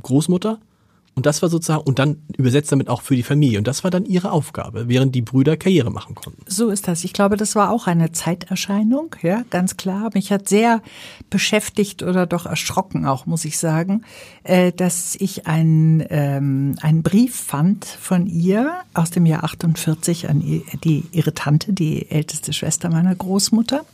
[0.02, 0.60] Großmutter
[1.16, 3.58] Und das war sozusagen, und dann übersetzt damit auch für die Familie.
[3.58, 6.42] Und das war dann ihre Aufgabe, während die Brüder Karriere machen konnten.
[6.46, 7.04] So ist das.
[7.04, 10.10] Ich glaube, das war auch eine Zeiterscheinung, ja, ganz klar.
[10.14, 10.82] Mich hat sehr
[11.28, 14.02] beschäftigt oder doch erschrocken auch, muss ich sagen,
[14.44, 20.40] äh, dass ich einen, ähm, einen Brief fand von ihr aus dem Jahr 48 an
[20.40, 23.84] die, ihre Tante, die älteste Schwester meiner Großmutter.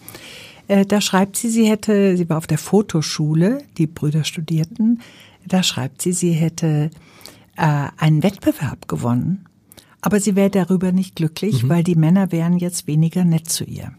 [0.69, 5.01] Äh, da schreibt sie, sie hätte, sie war auf der Fotoschule, die Brüder studierten,
[5.47, 6.91] da schreibt sie, sie hätte
[7.57, 9.47] äh, einen Wettbewerb gewonnen,
[10.01, 11.69] aber sie wäre darüber nicht glücklich, mhm.
[11.69, 13.92] weil die Männer wären jetzt weniger nett zu ihr.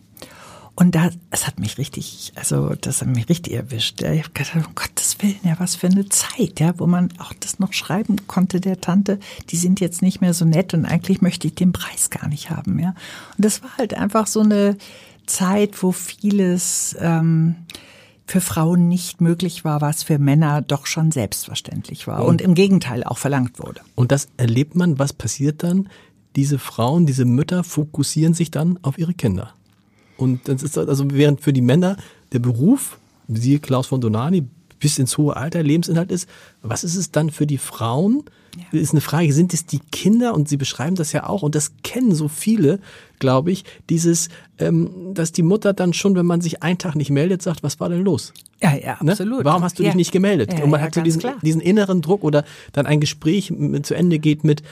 [0.80, 4.00] Und da, es hat mich richtig, also das hat mich richtig erwischt.
[4.04, 7.34] Ich habe gedacht, um Gottes Willen, ja, was für eine Zeit, ja, wo man auch
[7.34, 11.20] das noch schreiben konnte der Tante, die sind jetzt nicht mehr so nett und eigentlich
[11.24, 12.90] möchte ich den Preis gar nicht haben, ja.
[13.36, 14.78] Und das war halt einfach so eine
[15.26, 17.56] Zeit, wo vieles ähm,
[18.28, 23.04] für Frauen nicht möglich war, was für Männer doch schon selbstverständlich war und, im Gegenteil
[23.04, 23.82] auch verlangt wurde.
[23.96, 25.90] Und das erlebt man, was passiert dann?
[26.36, 29.54] Diese Frauen, diese Mütter fokussieren sich dann auf ihre Kinder.
[30.18, 31.96] Und das ist also während für die Männer
[32.34, 34.46] der Beruf, siehe Klaus von Donani,
[34.80, 36.30] bis ins hohe Alter Lebensinhalt ist,
[36.62, 38.24] was ist es dann für die Frauen?
[38.58, 38.80] Ja.
[38.80, 40.34] Ist eine Frage, sind es die Kinder?
[40.34, 42.80] Und Sie beschreiben das ja auch, und das kennen so viele,
[43.20, 47.10] glaube ich, dieses, ähm, dass die Mutter dann schon, wenn man sich einen Tag nicht
[47.10, 48.34] meldet, sagt, was war denn los?
[48.62, 49.12] Ja, ja, ne?
[49.12, 49.46] absolut.
[49.46, 49.90] Warum hast du ja.
[49.90, 50.54] dich nicht gemeldet?
[50.54, 52.44] Ja, und man ja, hat so diesen, diesen inneren Druck oder
[52.74, 54.64] dann ein Gespräch zu Ende geht mit,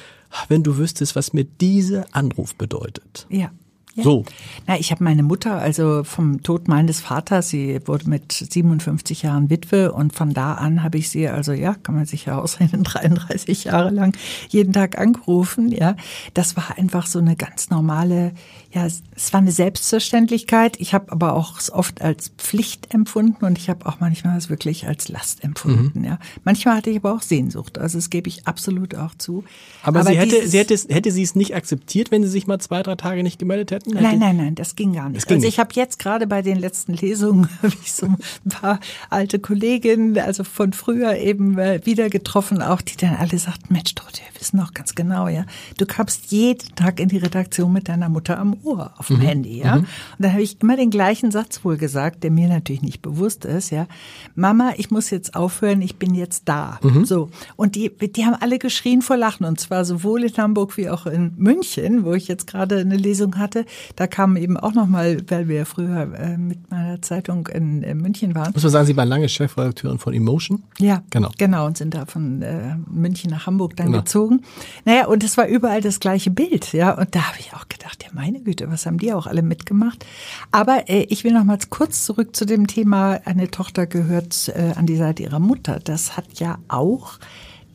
[0.48, 3.28] wenn du wüsstest, was mir dieser Anruf bedeutet.
[3.30, 3.52] Ja.
[3.96, 4.04] Ja.
[4.04, 4.26] So.
[4.68, 9.50] Na, ich habe meine Mutter, also vom Tod meines Vaters, sie wurde mit 57 Jahren
[9.50, 12.84] Witwe und von da an habe ich sie, also ja, kann man sich ja ausrechnen,
[12.84, 14.16] 33 Jahre lang
[14.50, 15.72] jeden Tag angerufen.
[15.72, 15.96] Ja,
[16.34, 18.34] das war einfach so eine ganz normale,
[18.74, 20.78] ja, es war eine Selbstverständlichkeit.
[20.82, 24.50] Ich habe aber auch es oft als Pflicht empfunden und ich habe auch manchmal es
[24.50, 26.00] wirklich als Last empfunden.
[26.00, 26.06] Mhm.
[26.06, 27.78] Ja, manchmal hatte ich aber auch Sehnsucht.
[27.78, 29.46] Also das gebe ich absolut auch zu.
[29.84, 32.60] Aber, aber sie hätte, sie hätte, hätte sie es nicht akzeptiert, wenn sie sich mal
[32.60, 33.85] zwei, drei Tage nicht gemeldet hätte?
[33.88, 35.28] Nein, nein, nein, das ging gar nicht.
[35.28, 38.80] Ging also ich habe jetzt gerade bei den letzten Lesungen habe ich so ein paar
[39.10, 43.96] alte Kolleginnen, also von früher eben äh, wieder getroffen, auch die dann alle sagten, Mensch,
[43.96, 45.46] Dorothea, wir wissen noch ganz genau, ja,
[45.78, 49.22] du kamst jeden Tag in die Redaktion mit deiner Mutter am Ohr auf dem mhm.
[49.22, 49.78] Handy, ja.
[49.78, 49.82] Mhm.
[49.82, 49.88] Und
[50.20, 53.70] dann habe ich immer den gleichen Satz wohl gesagt, der mir natürlich nicht bewusst ist,
[53.70, 53.88] ja.
[54.36, 56.80] Mama, ich muss jetzt aufhören, ich bin jetzt da.
[56.82, 57.06] Mhm.
[57.06, 57.30] So.
[57.56, 61.06] Und die, die haben alle geschrien vor Lachen und zwar sowohl in Hamburg wie auch
[61.06, 63.66] in München, wo ich jetzt gerade eine Lesung hatte
[63.96, 68.36] da kam eben auch nochmal, weil wir früher äh, mit meiner Zeitung in, in, München
[68.36, 68.52] waren.
[68.54, 70.64] Muss man sagen, Sie waren lange Chefredakteurin von Emotion?
[70.80, 71.30] Ja, genau.
[71.38, 74.00] Genau, und sind da von äh, München nach Hamburg dann genau.
[74.00, 74.42] gezogen.
[74.86, 76.98] Naja, und es war überall das gleiche Bild, ja.
[76.98, 80.06] Und da habe ich auch gedacht, ja meine Güte, was haben die auch alle mitgemacht?
[80.52, 84.86] Aber äh, ich will nochmals kurz zurück zu dem Thema, eine Tochter gehört äh, an
[84.86, 85.80] die Seite ihrer Mutter.
[85.84, 87.20] Das hat ja auch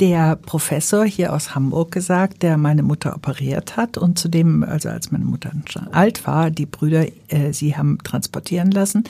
[0.00, 5.12] der Professor hier aus Hamburg gesagt, der meine Mutter operiert hat und zudem, also als
[5.12, 9.04] meine Mutter schon alt war, die Brüder äh, sie haben transportieren lassen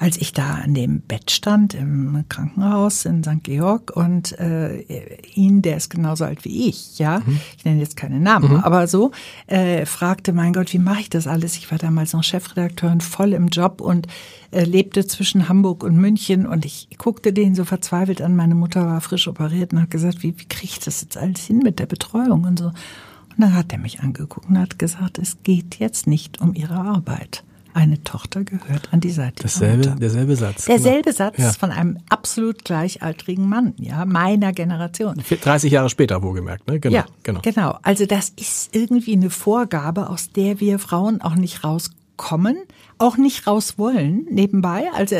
[0.00, 3.44] als ich da an dem Bett stand im Krankenhaus in St.
[3.44, 4.80] Georg und äh,
[5.34, 7.38] ihn, der ist genauso alt wie ich, ja, mhm.
[7.58, 8.60] ich nenne jetzt keine Namen, mhm.
[8.60, 9.10] aber so,
[9.46, 11.58] äh, fragte, mein Gott, wie mache ich das alles?
[11.58, 14.06] Ich war damals noch Chefredakteurin, voll im Job und
[14.52, 18.34] äh, lebte zwischen Hamburg und München und ich guckte den so verzweifelt an.
[18.34, 21.42] Meine Mutter war frisch operiert und hat gesagt, wie, wie kriege ich das jetzt alles
[21.42, 22.66] hin mit der Betreuung und so.
[22.66, 22.74] Und
[23.36, 27.44] dann hat er mich angeguckt und hat gesagt, es geht jetzt nicht um ihre Arbeit.
[27.74, 29.94] Eine Tochter gehört an die Seite Dasselbe, der.
[29.96, 30.64] Derselbe Satz.
[30.64, 31.16] Derselbe genau.
[31.16, 31.52] Satz ja.
[31.52, 35.22] von einem absolut gleichaltrigen Mann, ja, meiner Generation.
[35.28, 36.80] 30 Jahre später, wohlgemerkt, ne?
[36.80, 37.40] Genau, ja, genau.
[37.42, 37.78] Genau.
[37.82, 42.56] Also das ist irgendwie eine Vorgabe, aus der wir Frauen auch nicht rauskommen,
[42.98, 44.90] auch nicht raus wollen, nebenbei.
[44.94, 45.16] Also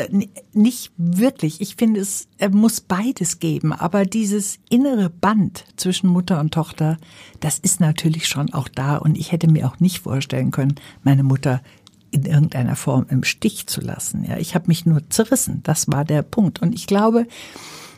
[0.53, 1.61] nicht wirklich.
[1.61, 3.73] Ich finde, es muss beides geben.
[3.73, 6.97] Aber dieses innere Band zwischen Mutter und Tochter,
[7.39, 8.97] das ist natürlich schon auch da.
[8.97, 11.61] Und ich hätte mir auch nicht vorstellen können, meine Mutter
[12.11, 14.25] in irgendeiner Form im Stich zu lassen.
[14.27, 15.61] Ja, ich habe mich nur zerrissen.
[15.63, 16.61] Das war der Punkt.
[16.61, 17.25] Und ich glaube,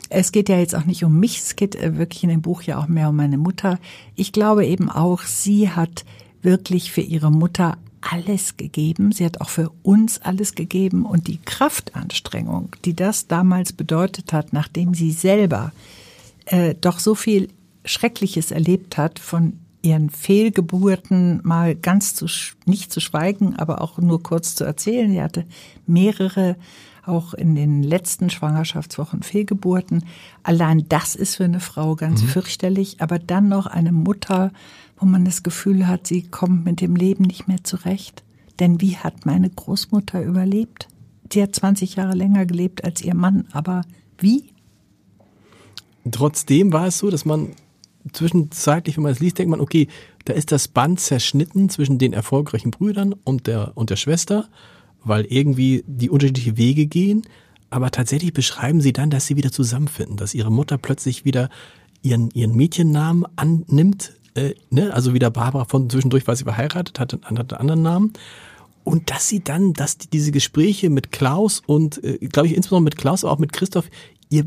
[0.08, 2.62] es geht ja jetzt auch nicht um mich, es geht äh, wirklich in dem Buch
[2.62, 3.78] ja auch mehr um meine Mutter.
[4.14, 6.04] Ich glaube eben auch, sie hat
[6.42, 9.12] wirklich für ihre Mutter alles gegeben.
[9.12, 11.04] Sie hat auch für uns alles gegeben.
[11.06, 15.72] Und die Kraftanstrengung, die das damals bedeutet hat, nachdem sie selber
[16.46, 17.48] äh, doch so viel
[17.84, 22.26] Schreckliches erlebt hat, von ihren Fehlgeburten mal ganz zu,
[22.64, 25.10] nicht zu schweigen, aber auch nur kurz zu erzählen.
[25.10, 25.44] Sie hatte
[25.86, 26.56] mehrere,
[27.04, 30.04] auch in den letzten Schwangerschaftswochen Fehlgeburten.
[30.42, 32.28] Allein das ist für eine Frau ganz mhm.
[32.28, 34.52] fürchterlich, aber dann noch eine Mutter,
[34.96, 38.24] wo man das Gefühl hat, sie kommt mit dem Leben nicht mehr zurecht.
[38.60, 40.88] Denn wie hat meine Großmutter überlebt?
[41.30, 43.82] Sie hat 20 Jahre länger gelebt als ihr Mann, aber
[44.18, 44.50] wie?
[46.10, 47.50] Trotzdem war es so, dass man
[48.12, 49.88] zwischenzeitlich, wenn man es liest, denkt man, okay,
[50.24, 54.48] da ist das Band zerschnitten zwischen den erfolgreichen Brüdern und der, und der Schwester,
[55.02, 57.22] weil irgendwie die unterschiedliche Wege gehen.
[57.70, 61.48] Aber tatsächlich beschreiben sie dann, dass sie wieder zusammenfinden, dass ihre Mutter plötzlich wieder
[62.02, 64.92] ihren, ihren Mädchennamen annimmt, äh, ne?
[64.92, 68.12] also wieder Barbara von zwischendurch war sie verheiratet, hatte einen anderen Namen.
[68.84, 72.84] Und dass sie dann, dass die, diese Gespräche mit Klaus und, äh, glaube ich, insbesondere
[72.84, 73.88] mit Klaus, aber auch mit Christoph,
[74.28, 74.46] ihr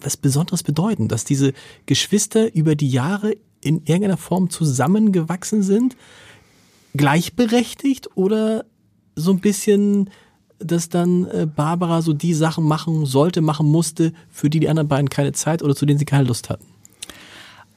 [0.00, 1.52] was Besonderes bedeuten, dass diese
[1.86, 5.96] Geschwister über die Jahre in irgendeiner Form zusammengewachsen sind,
[6.96, 8.64] gleichberechtigt oder
[9.16, 10.10] so ein bisschen,
[10.58, 14.88] dass dann äh, Barbara so die Sachen machen sollte, machen musste, für die die anderen
[14.88, 16.66] beiden keine Zeit oder zu denen sie keine Lust hatten?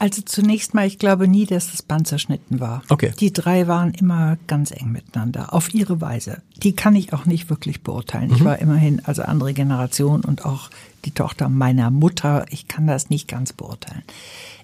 [0.00, 2.82] Also zunächst mal, ich glaube nie, dass das Band zerschnitten war.
[2.88, 3.12] Okay.
[3.20, 6.40] Die drei waren immer ganz eng miteinander, auf ihre Weise.
[6.62, 8.28] Die kann ich auch nicht wirklich beurteilen.
[8.30, 8.34] Mhm.
[8.36, 10.70] Ich war immerhin also andere Generation und auch
[11.04, 12.46] die Tochter meiner Mutter.
[12.48, 14.02] Ich kann das nicht ganz beurteilen.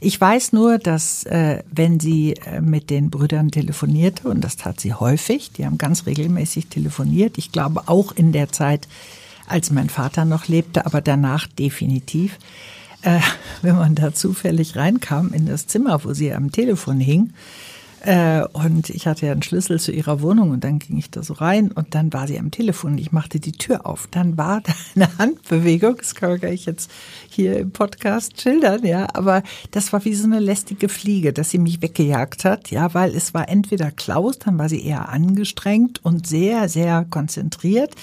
[0.01, 4.81] Ich weiß nur, dass äh, wenn sie äh, mit den Brüdern telefonierte, und das tat
[4.81, 7.37] sie häufig, die haben ganz regelmäßig telefoniert.
[7.37, 8.88] Ich glaube auch in der Zeit,
[9.46, 12.38] als mein Vater noch lebte, aber danach definitiv
[13.03, 13.21] äh,
[13.63, 17.33] wenn man da zufällig reinkam in das Zimmer, wo sie am Telefon hing,
[18.03, 21.23] äh, und ich hatte ja einen Schlüssel zu ihrer Wohnung und dann ging ich da
[21.23, 22.99] so rein und dann war sie am Telefon.
[22.99, 24.07] Ich machte die Tür auf.
[24.11, 25.97] Dann war da eine Handbewegung.
[25.97, 26.91] Das kann ich jetzt
[27.29, 29.09] hier im Podcast schildern, ja.
[29.15, 33.15] Aber das war wie so eine lästige Fliege, dass sie mich weggejagt hat, ja, weil
[33.15, 37.95] es war entweder Klaus, dann war sie eher angestrengt und sehr, sehr konzentriert.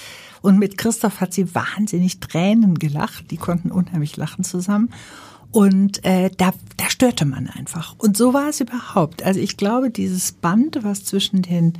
[0.42, 3.30] Und mit Christoph hat sie wahnsinnig Tränen gelacht.
[3.30, 4.90] Die konnten unheimlich lachen zusammen.
[5.54, 7.94] Und äh, da, da störte man einfach.
[7.98, 9.22] Und so war es überhaupt.
[9.22, 11.74] Also ich glaube, dieses Band, was zwischen den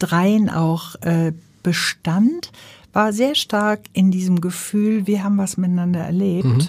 [0.00, 1.32] dreien auch äh,
[1.62, 2.50] bestand,
[2.92, 6.68] war sehr stark in diesem Gefühl, wir haben was miteinander erlebt, mhm.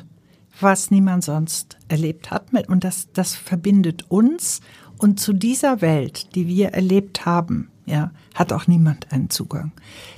[0.62, 2.54] was niemand sonst erlebt hat.
[2.68, 4.62] Und das, das verbindet uns.
[5.00, 9.72] Und zu dieser Welt, die wir erlebt haben, ja, hat auch niemand einen Zugang.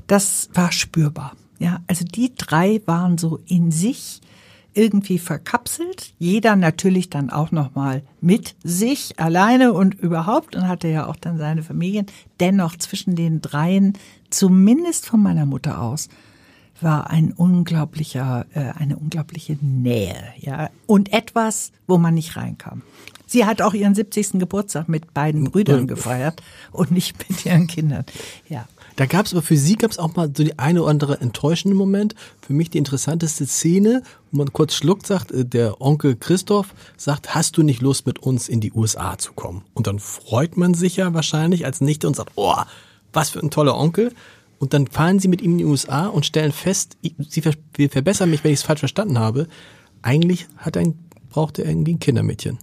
[0.08, 1.32] Das war spürbar.
[1.60, 4.19] Ja, also die drei waren so in sich
[4.76, 6.14] irgendwie verkapselt.
[6.20, 11.16] Jeder natürlich dann auch noch mal mit sich alleine und überhaupt und hatte ja auch
[11.16, 12.06] dann seine Familien.
[12.40, 13.98] Dennoch zwischen den dreien,
[14.30, 16.10] zumindest von meiner Mutter aus,
[16.82, 22.82] war ein unglaublicher, äh, eine unglaubliche Nähe, ja und etwas, wo man nicht reinkam.
[23.28, 24.40] Sie hat auch ihren 70.
[24.40, 28.06] Geburtstag mit beiden Brüdern gefeiert und nicht mit ihren Kindern.
[28.50, 28.68] Ja.
[28.95, 31.19] Da gab es aber für sie gab es auch mal so die eine oder andere
[31.19, 32.15] enttäuschende Moment.
[32.41, 37.36] Für mich die interessanteste Szene, wo man kurz schluckt, sagt, äh, der Onkel Christoph sagt,
[37.36, 39.63] hast du nicht Lust mit uns in die USA zu kommen?
[39.73, 42.55] Und dann freut man sich ja wahrscheinlich als Nichte und sagt, oh,
[43.12, 44.13] was für ein toller Onkel.
[44.60, 48.29] Und dann fahren sie mit ihm in die USA und stellen fest, sie wir verbessern
[48.29, 49.47] mich, wenn ich es falsch verstanden habe.
[50.01, 50.97] Eigentlich hat ein,
[51.29, 52.60] braucht er irgendwie ein Kindermädchen.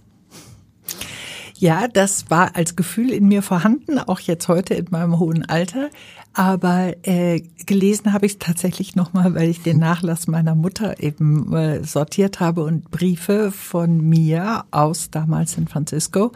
[1.63, 5.91] Ja, das war als Gefühl in mir vorhanden, auch jetzt heute in meinem hohen Alter.
[6.33, 11.55] Aber äh, gelesen habe ich es tatsächlich nochmal, weil ich den Nachlass meiner Mutter eben
[11.55, 16.33] äh, sortiert habe und Briefe von mir aus damals San Francisco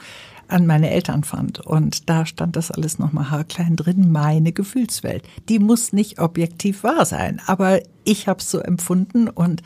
[0.47, 1.59] an meine Eltern fand.
[1.59, 5.23] Und da stand das alles nochmal haarklein drin, meine Gefühlswelt.
[5.49, 9.61] Die muss nicht objektiv wahr sein, aber ich habe es so empfunden und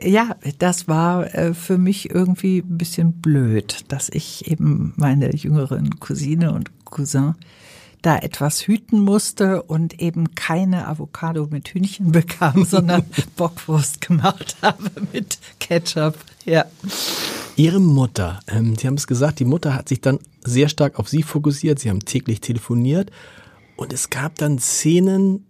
[0.00, 5.98] ja, das war äh, für mich irgendwie ein bisschen blöd, dass ich eben meine jüngeren
[6.00, 7.34] Cousine und Cousin
[8.02, 13.04] da etwas hüten musste und eben keine Avocado mit Hühnchen bekam, sondern
[13.36, 16.16] Bockwurst gemacht habe mit Ketchup.
[16.44, 16.64] Ja.
[17.56, 21.08] Ihre Mutter, ähm, Sie haben es gesagt, die Mutter hat sich dann sehr stark auf
[21.08, 21.80] Sie fokussiert.
[21.80, 23.10] Sie haben täglich telefoniert
[23.76, 25.44] und es gab dann Szenen,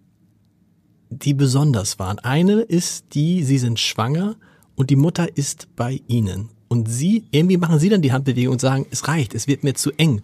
[1.09, 2.19] die besonders waren.
[2.19, 4.35] Eine ist die, Sie sind schwanger
[4.75, 6.49] und die Mutter ist bei Ihnen.
[6.67, 9.73] Und Sie, irgendwie machen Sie dann die Handbewegung und sagen, es reicht, es wird mir
[9.73, 10.21] zu eng.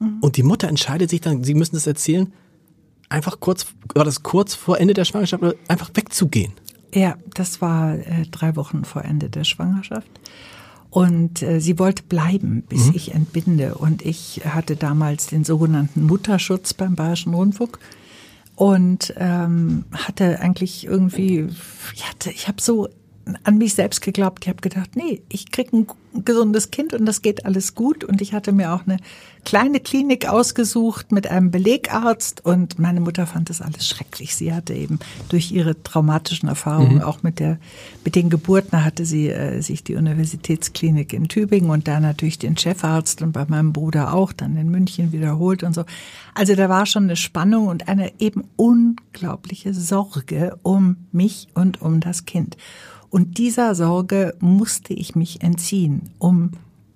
[0.00, 0.18] Mhm.
[0.20, 2.32] Und die Mutter entscheidet sich dann, Sie müssen das erzählen,
[3.08, 6.52] einfach kurz, war das kurz vor Ende der Schwangerschaft, einfach wegzugehen.
[6.94, 10.08] Ja, das war äh, drei Wochen vor Ende der Schwangerschaft.
[10.90, 12.92] Und äh, sie wollte bleiben, bis mhm.
[12.94, 13.74] ich entbinde.
[13.74, 17.78] Und ich hatte damals den sogenannten Mutterschutz beim Bayerischen Rundfunk
[18.58, 21.48] und ähm, hatte eigentlich irgendwie,
[21.94, 22.88] ich hatte, ich habe so
[23.44, 24.44] an mich selbst geglaubt.
[24.44, 25.86] Ich habe gedacht, nee, ich krieg ein
[26.24, 28.04] gesundes Kind und das geht alles gut.
[28.04, 28.98] Und ich hatte mir auch eine
[29.44, 34.34] kleine Klinik ausgesucht mit einem Belegarzt und meine Mutter fand das alles schrecklich.
[34.34, 37.02] Sie hatte eben durch ihre traumatischen Erfahrungen, mhm.
[37.02, 37.58] auch mit der,
[38.04, 42.56] mit den Geburten, hatte sie äh, sich die Universitätsklinik in Tübingen und da natürlich den
[42.56, 45.84] Chefarzt und bei meinem Bruder auch, dann in München wiederholt und so.
[46.34, 52.00] Also da war schon eine Spannung und eine eben unglaubliche Sorge um mich und um
[52.00, 52.56] das Kind.
[53.10, 56.52] Und dieser Sorge musste ich mich entziehen, um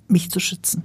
[0.08, 0.84] mich zu schützen.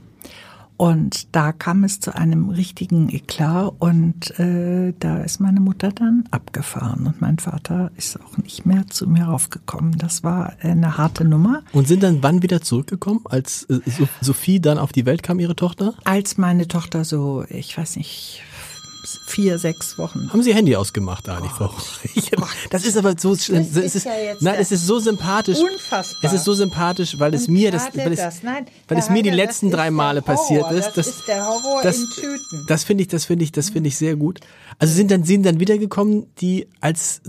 [0.77, 6.25] Und da kam es zu einem richtigen Eklat und äh, da ist meine Mutter dann
[6.29, 9.97] abgefahren und mein Vater ist auch nicht mehr zu mir raufgekommen.
[9.97, 11.63] Das war eine harte Nummer.
[11.73, 13.79] Und sind dann wann wieder zurückgekommen, als äh,
[14.21, 15.95] Sophie dann auf die Welt kam, ihre Tochter?
[16.03, 18.43] Als meine Tochter so, ich weiß nicht,
[19.25, 20.29] vier, sechs Wochen.
[20.31, 21.73] Haben Sie Handy ausgemacht, nicht, Frau?
[22.69, 25.57] Das ist aber so, das es ist, ja nein, es ist so sympathisch.
[25.59, 26.23] Unfassbar.
[26.23, 28.43] Es ist so sympathisch, weil es mir das, weil es, das.
[28.43, 30.87] Nein, weil es mir die letzten drei Male passiert ist.
[30.87, 32.65] Das, das ist der Horror das, in Tüten.
[32.67, 34.39] Das finde ich, das finde ich, das finde ich sehr gut.
[34.79, 37.21] Also sind dann, sind dann wiedergekommen, die als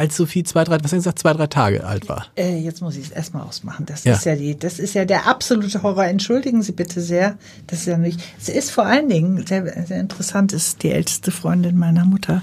[0.00, 2.26] als Sophie zwei, drei, was hast du gesagt, zwei, drei Tage alt war.
[2.34, 3.84] Äh, jetzt muss ich es erstmal ausmachen.
[3.84, 4.14] Das ja.
[4.14, 6.06] ist ja die, das ist ja der absolute Horror.
[6.06, 7.36] Entschuldigen Sie bitte sehr.
[7.66, 8.18] Das ist ja nicht.
[8.40, 12.42] Es ist vor allen Dingen sehr, sehr interessant, ist die älteste Freundin meiner Mutter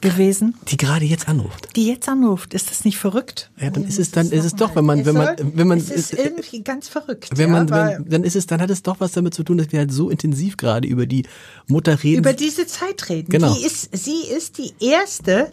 [0.00, 0.56] gewesen.
[0.68, 1.68] Die gerade jetzt anruft.
[1.76, 2.54] Die jetzt anruft.
[2.54, 3.50] Ist das nicht verrückt?
[3.60, 5.90] Ja, dann ist es, dann ist es doch, wenn man, wenn man, wenn man, es
[5.90, 7.30] ist irgendwie ganz verrückt.
[7.36, 9.58] Wenn man, ja, wenn, dann ist es, dann hat es doch was damit zu tun,
[9.58, 11.24] dass wir halt so intensiv gerade über die
[11.68, 12.18] Mutter reden.
[12.18, 13.30] Über diese Zeit reden.
[13.30, 13.54] Genau.
[13.54, 15.52] Die ist, sie ist die erste,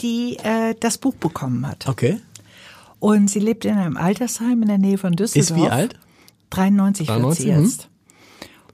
[0.00, 1.88] die äh, das Buch bekommen hat.
[1.88, 2.20] Okay.
[2.98, 5.50] Und sie lebt in einem Altersheim in der Nähe von Düsseldorf.
[5.50, 5.98] Ist wie alt?
[6.50, 7.82] 93, 93 wird sie jetzt.
[7.82, 7.90] Hm.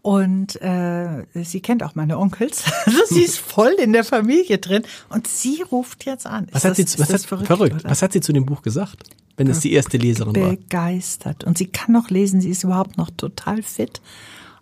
[0.03, 2.65] Und äh, sie kennt auch meine Onkels.
[2.87, 4.83] Also sie ist voll in der Familie drin.
[5.09, 6.49] Und sie ruft jetzt an.
[6.51, 7.85] Was, hat, das, sie, was, hat, verrückt, verrückt.
[7.85, 9.05] was hat sie zu dem Buch gesagt?
[9.37, 10.51] Wenn es die erste Leserin war.
[10.51, 11.45] Begeistert.
[11.45, 12.41] Und sie kann noch lesen.
[12.41, 14.03] Sie ist überhaupt noch total fit.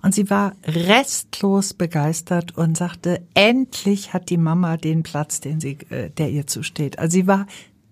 [0.03, 5.79] Und sie war restlos begeistert und sagte, endlich hat die Mama den Platz, den sie,
[5.91, 6.99] äh, der ihr zusteht.
[6.99, 7.47] Also sie war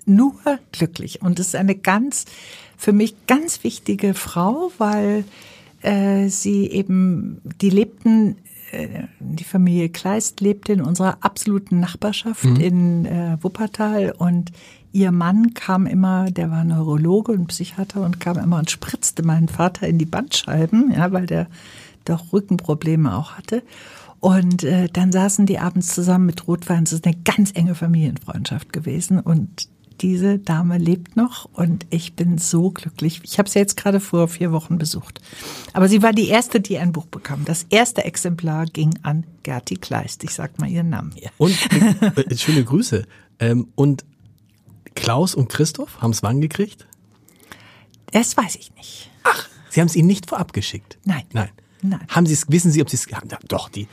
[0.06, 0.34] nur
[0.72, 1.22] glücklich.
[1.22, 2.24] Und es ist eine ganz,
[2.76, 5.24] für mich ganz wichtige Frau, weil
[5.82, 8.36] äh, sie eben, die lebten,
[8.72, 12.56] äh, die Familie Kleist lebte in unserer absoluten Nachbarschaft mhm.
[12.56, 14.50] in äh, Wuppertal und
[14.92, 19.48] ihr Mann kam immer, der war Neurologe und Psychiater und kam immer und spritzte meinen
[19.48, 21.46] Vater in die Bandscheiben, ja, weil der
[22.08, 23.62] doch Rückenprobleme auch hatte.
[24.20, 26.82] Und äh, dann saßen die abends zusammen mit Rotwein.
[26.82, 29.20] Es ist eine ganz enge Familienfreundschaft gewesen.
[29.20, 29.68] Und
[30.00, 33.20] diese Dame lebt noch und ich bin so glücklich.
[33.24, 35.20] Ich habe sie jetzt gerade vor vier Wochen besucht.
[35.72, 37.44] Aber sie war die erste, die ein Buch bekam.
[37.44, 40.24] Das erste Exemplar ging an Gerti Kleist.
[40.24, 41.30] Ich sag mal ihren Namen hier.
[41.38, 41.56] Und
[42.16, 43.06] äh, schöne Grüße.
[43.40, 44.04] Ähm, und
[44.94, 46.86] Klaus und Christoph haben es wann gekriegt?
[48.12, 49.10] Das weiß ich nicht.
[49.22, 50.98] Ach, Sie haben es ihnen nicht vorab geschickt?
[51.04, 51.24] Nein.
[51.32, 51.50] Nein.
[51.82, 52.00] Nein.
[52.08, 53.88] Haben Sie es, wissen Sie, ob Sie es, ja, doch, die.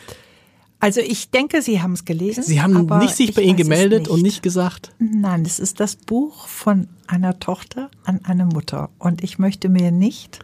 [0.79, 2.43] Also ich denke, Sie haben es gelesen.
[2.43, 4.09] Sie haben nicht sich bei Ihnen gemeldet nicht.
[4.09, 4.93] und nicht gesagt?
[4.99, 8.89] Nein, es ist das Buch von einer Tochter an eine Mutter.
[8.99, 10.39] Und ich möchte mir nicht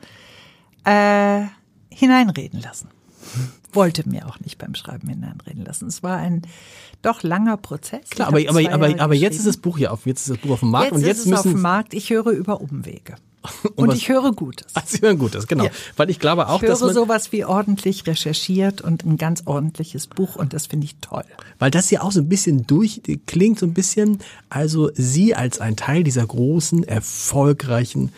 [0.86, 1.44] äh,
[1.90, 2.88] hineinreden lassen.
[3.74, 5.88] Wollte mir auch nicht beim Schreiben hineinreden lassen.
[5.88, 6.42] Es war ein
[7.02, 8.10] doch langer Prozess.
[8.10, 10.52] Klar, aber, aber, aber, aber jetzt ist das Buch ja auf, jetzt ist das Buch
[10.52, 11.94] auf dem Markt jetzt und jetzt ist es müssen auf dem Markt.
[11.94, 13.16] Ich höre über Umwege.
[13.76, 14.68] Und, und ich höre Gutes.
[14.76, 15.66] Ach, Sie hören Gutes, genau.
[15.66, 15.72] Ja.
[15.98, 19.44] Weil ich glaube auch, ich höre dass man sowas wie ordentlich recherchiert und ein ganz
[19.46, 21.24] ordentliches Buch und das finde ich toll.
[21.58, 25.60] Weil das ja auch so ein bisschen durch klingt so ein bisschen, also Sie als
[25.60, 28.12] ein Teil dieser großen, erfolgreichen,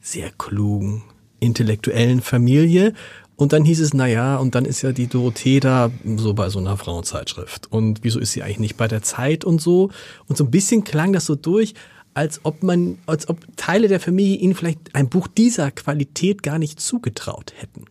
[0.00, 1.02] sehr klugen,
[1.40, 2.94] intellektuellen Familie
[3.40, 6.50] und dann hieß es, na ja, und dann ist ja die Dorothee da so bei
[6.50, 7.72] so einer Frauenzeitschrift.
[7.72, 9.90] Und wieso ist sie eigentlich nicht bei der Zeit und so?
[10.28, 11.72] Und so ein bisschen klang das so durch,
[12.14, 16.58] als ob man, als ob Teile der Familie ihnen vielleicht ein Buch dieser Qualität gar
[16.58, 17.84] nicht zugetraut hätten.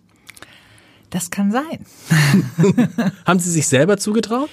[1.09, 1.85] Das kann sein.
[3.25, 4.49] Haben Sie sich selber zugetraut?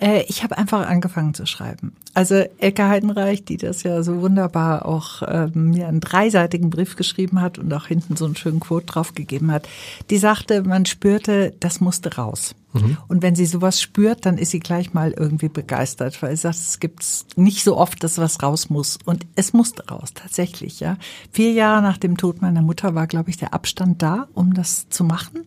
[0.00, 1.92] Äh, ich habe einfach angefangen zu schreiben.
[2.14, 7.40] Also Elke Heidenreich, die das ja so wunderbar auch ähm, mir einen dreiseitigen Brief geschrieben
[7.40, 9.68] hat und auch hinten so einen schönen Quote drauf gegeben hat,
[10.08, 12.54] die sagte, man spürte, das musste raus.
[12.72, 12.98] Mhm.
[13.08, 16.56] Und wenn sie sowas spürt, dann ist sie gleich mal irgendwie begeistert, weil sie sagt,
[16.56, 17.04] es gibt
[17.36, 18.98] nicht so oft, dass was raus muss.
[19.04, 20.96] Und es musste raus, tatsächlich, ja.
[21.32, 24.88] Vier Jahre nach dem Tod meiner Mutter war, glaube ich, der Abstand da, um das
[24.88, 25.46] zu machen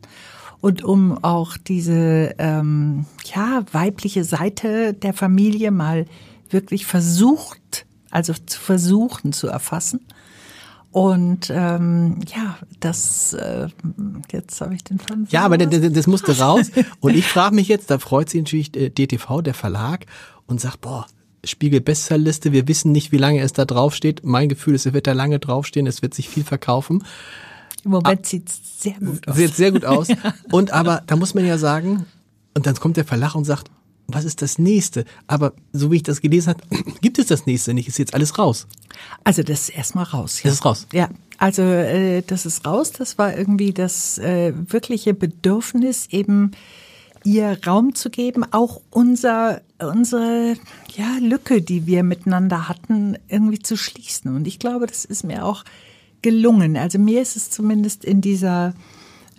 [0.63, 6.05] und um auch diese ähm, ja weibliche Seite der Familie mal
[6.49, 9.99] wirklich versucht, also zu versuchen zu erfassen.
[10.93, 13.67] Und ähm, ja, das äh,
[14.31, 15.27] jetzt habe ich den Faden.
[15.31, 16.69] Ja, aber das, das musste raus.
[16.99, 20.05] Und ich frage mich jetzt, da freut sich natürlich äh, DTV, der Verlag,
[20.45, 21.07] und sagt, boah,
[21.43, 24.21] Spiegel Bestsellerliste, wir wissen nicht, wie lange es da draufsteht.
[24.23, 27.03] Mein Gefühl ist, es wird da lange draufstehen, es wird sich viel verkaufen.
[27.83, 29.35] Im Moment ah, sieht es sehr gut aus.
[29.35, 30.09] Sieht sehr gut aus.
[30.51, 32.05] Und aber da muss man ja sagen,
[32.53, 33.71] und dann kommt der Verlag und sagt,
[34.07, 35.05] was ist das nächste?
[35.27, 36.61] Aber so wie ich das gelesen habe,
[37.01, 37.87] gibt es das nächste nicht.
[37.87, 38.67] Ist jetzt alles raus.
[39.23, 40.41] Also das ist erstmal raus.
[40.43, 40.49] Ja.
[40.49, 40.87] Das ist raus.
[40.93, 42.91] Ja, also äh, das ist raus.
[42.91, 46.51] Das war irgendwie das äh, wirkliche Bedürfnis, eben
[47.23, 50.55] ihr Raum zu geben, auch unser, unsere
[50.95, 54.35] ja, Lücke, die wir miteinander hatten, irgendwie zu schließen.
[54.35, 55.63] Und ich glaube, das ist mir auch
[56.21, 56.77] gelungen.
[56.77, 58.73] Also mir ist es zumindest in dieser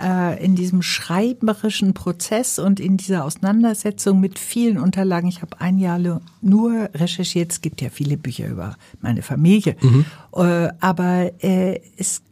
[0.01, 5.29] äh, in diesem schreiberischen Prozess und in dieser Auseinandersetzung mit vielen Unterlagen.
[5.29, 5.99] Ich habe ein Jahr
[6.41, 7.53] nur recherchiert.
[7.53, 10.05] Es gibt ja viele Bücher über meine Familie, mhm.
[10.35, 12.23] äh, aber äh, es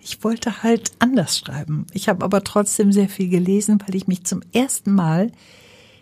[0.00, 1.86] ich wollte halt anders schreiben.
[1.94, 5.32] Ich habe aber trotzdem sehr viel gelesen, weil ich mich zum ersten Mal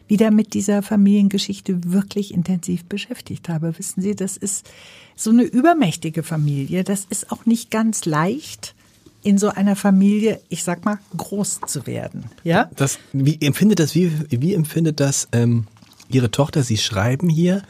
[0.08, 3.78] wieder mit dieser Familiengeschichte wirklich intensiv beschäftigt habe.
[3.78, 4.68] Wissen Sie, das ist
[5.14, 6.82] so eine übermächtige Familie.
[6.82, 8.74] Das ist auch nicht ganz leicht
[9.22, 12.26] in so einer Familie, ich sag mal, groß zu werden.
[12.44, 12.70] Ja?
[12.76, 15.66] Das, wie empfindet das, wie, wie empfindet das ähm,
[16.08, 16.62] Ihre Tochter?
[16.62, 17.62] Sie schreiben hier,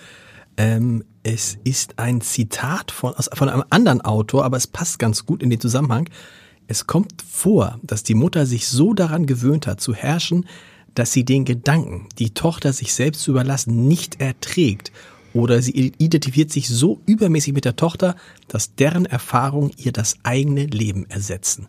[0.57, 5.43] ähm, es ist ein Zitat von, von einem anderen Autor, aber es passt ganz gut
[5.43, 6.09] in den Zusammenhang.
[6.67, 10.47] Es kommt vor, dass die Mutter sich so daran gewöhnt hat, zu herrschen,
[10.95, 14.93] dass sie den Gedanken, die Tochter sich selbst zu überlassen, nicht erträgt
[15.33, 18.17] oder sie identifiziert sich so übermäßig mit der Tochter,
[18.49, 21.67] dass deren Erfahrungen ihr das eigene Leben ersetzen.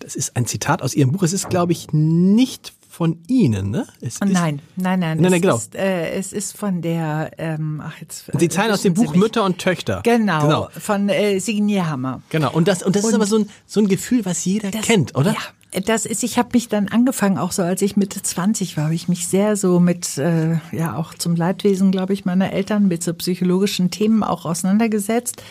[0.00, 1.22] Das ist ein Zitat aus ihrem Buch.
[1.22, 3.86] Es ist, glaube ich, nicht von Ihnen, ne?
[4.00, 4.98] Es nein, nein, nein.
[4.98, 5.56] Nein, nein genau.
[5.56, 8.28] Ist, äh, es ist von der, ähm, ach jetzt.
[8.28, 10.00] Äh, Sie zeigen aus dem Buch Mütter und Töchter.
[10.02, 10.68] Genau, genau.
[10.76, 12.22] von äh, Signierhammer.
[12.30, 14.72] Genau, und das, und das und ist aber so ein, so ein Gefühl, was jeder
[14.72, 15.32] das, kennt, oder?
[15.32, 15.38] Ja,
[15.84, 18.94] das ist, ich habe mich dann angefangen, auch so als ich Mitte 20 war, habe
[18.94, 23.02] ich mich sehr so mit, äh, ja auch zum Leidwesen, glaube ich, meiner Eltern, mit
[23.02, 25.42] so psychologischen Themen auch auseinandergesetzt.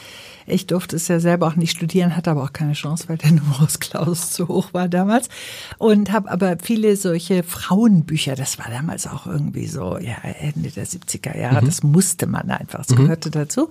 [0.48, 3.32] Ich durfte es ja selber auch nicht studieren, hatte aber auch keine Chance, weil der
[3.34, 5.28] Numerus Clausus zu hoch war damals.
[5.78, 10.88] Und habe aber viele solche Frauenbücher, das war damals auch irgendwie so, ja, Ende der
[10.88, 11.66] 70er Jahre, mhm.
[11.66, 13.04] das musste man einfach, das mhm.
[13.04, 13.70] gehörte dazu.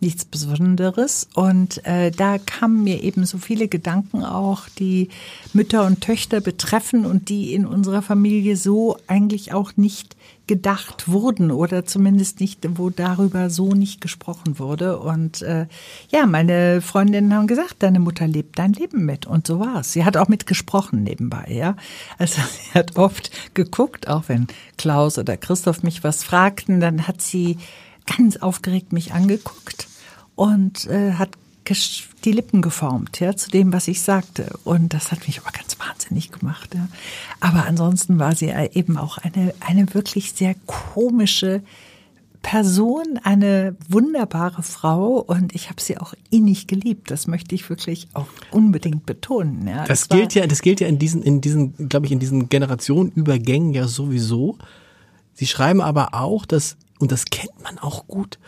[0.00, 1.26] Nichts Besonderes.
[1.34, 5.08] Und äh, da kamen mir eben so viele Gedanken auch, die
[5.54, 10.16] Mütter und Töchter betreffen und die in unserer Familie so eigentlich auch nicht
[10.50, 14.98] gedacht wurden oder zumindest nicht, wo darüber so nicht gesprochen wurde.
[14.98, 15.68] Und äh,
[16.08, 19.26] ja, meine Freundinnen haben gesagt, deine Mutter lebt dein Leben mit.
[19.26, 19.92] Und so war es.
[19.92, 21.76] Sie hat auch mitgesprochen nebenbei, ja.
[22.18, 27.22] Also sie hat oft geguckt, auch wenn Klaus oder Christoph mich was fragten, dann hat
[27.22, 27.56] sie
[28.16, 29.86] ganz aufgeregt mich angeguckt
[30.34, 31.30] und äh, hat
[32.24, 34.58] die Lippen geformt, ja, zu dem, was ich sagte.
[34.64, 36.88] Und das hat mich aber ganz wahnsinnig gemacht, ja.
[37.40, 41.62] Aber ansonsten war sie eben auch eine, eine wirklich sehr komische
[42.42, 47.10] Person, eine wunderbare Frau und ich habe sie auch innig geliebt.
[47.10, 49.68] Das möchte ich wirklich auch unbedingt betonen.
[49.68, 52.48] Ja, das gilt ja, das gilt ja in diesen, in diesen, glaube ich, in diesen
[52.48, 54.56] Generationenübergängen ja sowieso.
[55.34, 58.38] Sie schreiben aber auch, dass und das kennt man auch gut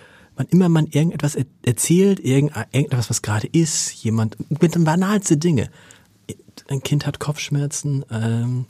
[0.43, 5.71] wann immer man irgendetwas erzählt, irgendetwas, was gerade ist, jemand mit den banalsten Dinge.
[6.69, 8.67] Ein Kind hat Kopfschmerzen, ähm,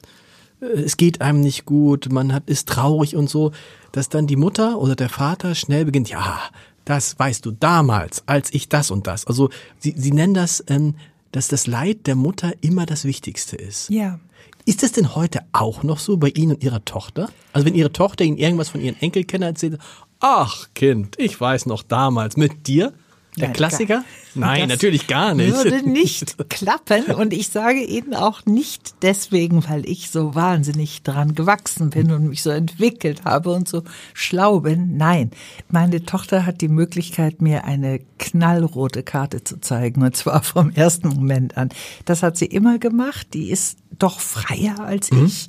[0.60, 3.52] es geht einem nicht gut, man hat, ist traurig und so,
[3.90, 6.40] dass dann die Mutter oder der Vater schnell beginnt, ja,
[6.84, 9.26] das weißt du damals, als ich das und das.
[9.26, 10.94] Also sie, sie nennen das, ähm,
[11.32, 13.88] dass das Leid der Mutter immer das Wichtigste ist.
[13.88, 14.20] Ja.
[14.64, 17.30] Ist das denn heute auch noch so bei Ihnen und Ihrer Tochter?
[17.52, 19.78] Also wenn Ihre Tochter Ihnen irgendwas von ihren Enkelkindern erzählt,
[20.24, 22.92] Ach, Kind, ich weiß noch damals mit dir.
[23.36, 23.94] Der Nein, Klassiker?
[23.94, 24.04] Gar,
[24.34, 25.52] Nein, natürlich gar nicht.
[25.52, 27.06] Würde nicht klappen.
[27.06, 32.28] Und ich sage Ihnen auch nicht deswegen, weil ich so wahnsinnig dran gewachsen bin und
[32.28, 33.82] mich so entwickelt habe und so
[34.14, 34.96] schlau bin.
[34.96, 35.32] Nein,
[35.70, 40.02] meine Tochter hat die Möglichkeit, mir eine knallrote Karte zu zeigen.
[40.02, 41.70] Und zwar vom ersten Moment an.
[42.04, 43.28] Das hat sie immer gemacht.
[43.34, 45.24] Die ist doch freier als mhm.
[45.24, 45.48] ich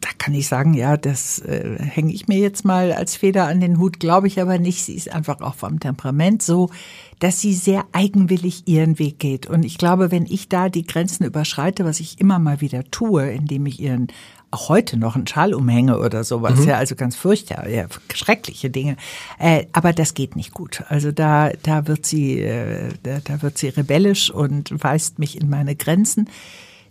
[0.00, 3.60] da kann ich sagen, ja, das äh, hänge ich mir jetzt mal als Feder an
[3.60, 4.84] den Hut, glaube ich aber nicht.
[4.84, 6.70] Sie ist einfach auch vom Temperament so,
[7.18, 9.46] dass sie sehr eigenwillig ihren Weg geht.
[9.46, 13.28] Und ich glaube, wenn ich da die Grenzen überschreite, was ich immer mal wieder tue,
[13.30, 14.08] indem ich ihren
[14.50, 16.68] auch heute noch einen Schal umhänge oder sowas, mhm.
[16.68, 18.96] ja, also ganz furchtbar, ja, schreckliche Dinge.
[19.38, 20.84] Äh, aber das geht nicht gut.
[20.88, 25.50] Also da, da wird sie, äh, da, da wird sie rebellisch und weist mich in
[25.50, 26.30] meine Grenzen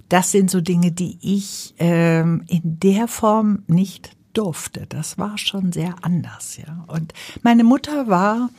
[0.09, 4.85] das sind so Dinge, die ich ähm, in der Form nicht durfte.
[4.87, 6.85] Das war schon sehr anders, ja.
[6.87, 8.49] Und meine Mutter war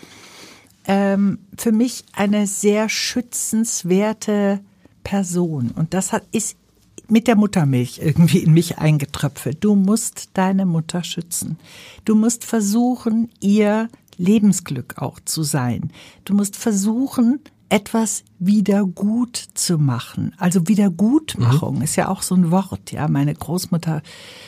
[0.86, 4.60] ähm, für mich eine sehr schützenswerte
[5.04, 5.70] Person.
[5.70, 6.56] Und das hat, ist
[7.08, 9.64] mit der Muttermilch irgendwie in mich eingetröpfelt.
[9.64, 11.58] Du musst deine Mutter schützen.
[12.04, 13.88] Du musst versuchen, ihr
[14.18, 15.90] Lebensglück auch zu sein.
[16.24, 17.40] Du musst versuchen,
[17.70, 20.34] etwas wieder gut zu machen.
[20.38, 21.82] Also Wiedergutmachung mhm.
[21.82, 22.92] ist ja auch so ein Wort.
[22.92, 24.02] Ja, meine Großmutter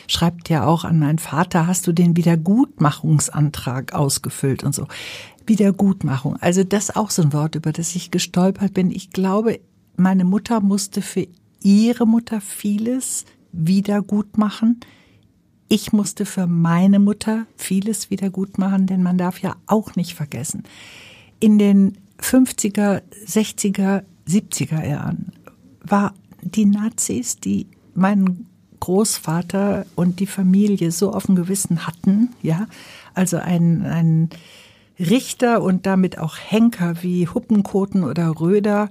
[0.07, 4.87] schreibt ja auch an meinen Vater, hast du den Wiedergutmachungsantrag ausgefüllt und so.
[5.45, 6.37] Wiedergutmachung.
[6.37, 8.91] Also das auch so ein Wort, über das ich gestolpert bin.
[8.91, 9.59] Ich glaube,
[9.97, 11.27] meine Mutter musste für
[11.61, 14.79] ihre Mutter vieles wieder gut machen.
[15.67, 20.15] Ich musste für meine Mutter vieles wieder gut machen, denn man darf ja auch nicht
[20.15, 20.63] vergessen.
[21.39, 25.31] In den 50er, 60er, 70er Jahren
[25.83, 28.47] war die Nazis, die meinen
[28.79, 32.67] Großvater und die Familie so auf dem Gewissen hatten, ja,
[33.13, 34.29] also ein, ein
[34.99, 38.89] Richter und damit auch Henker wie Huppenkoten oder Röder,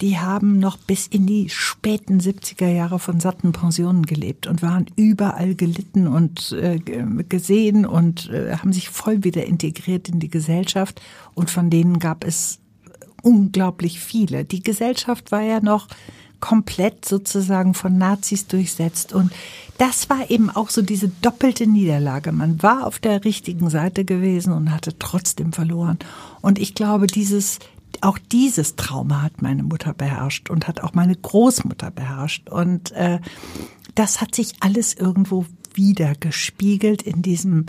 [0.00, 4.86] die haben noch bis in die späten 70er Jahre von satten Pensionen gelebt und waren
[4.96, 6.78] überall gelitten und äh,
[7.28, 11.00] gesehen und äh, haben sich voll wieder integriert in die Gesellschaft.
[11.34, 12.58] Und von denen gab es
[13.24, 14.44] unglaublich viele.
[14.44, 15.88] Die Gesellschaft war ja noch
[16.44, 19.14] komplett sozusagen von Nazis durchsetzt.
[19.14, 19.32] Und
[19.78, 22.32] das war eben auch so diese doppelte Niederlage.
[22.32, 25.98] Man war auf der richtigen Seite gewesen und hatte trotzdem verloren.
[26.42, 27.60] Und ich glaube, dieses,
[28.02, 32.50] auch dieses Trauma hat meine Mutter beherrscht und hat auch meine Großmutter beherrscht.
[32.50, 33.20] Und äh,
[33.94, 37.64] das hat sich alles irgendwo wieder gespiegelt in diesem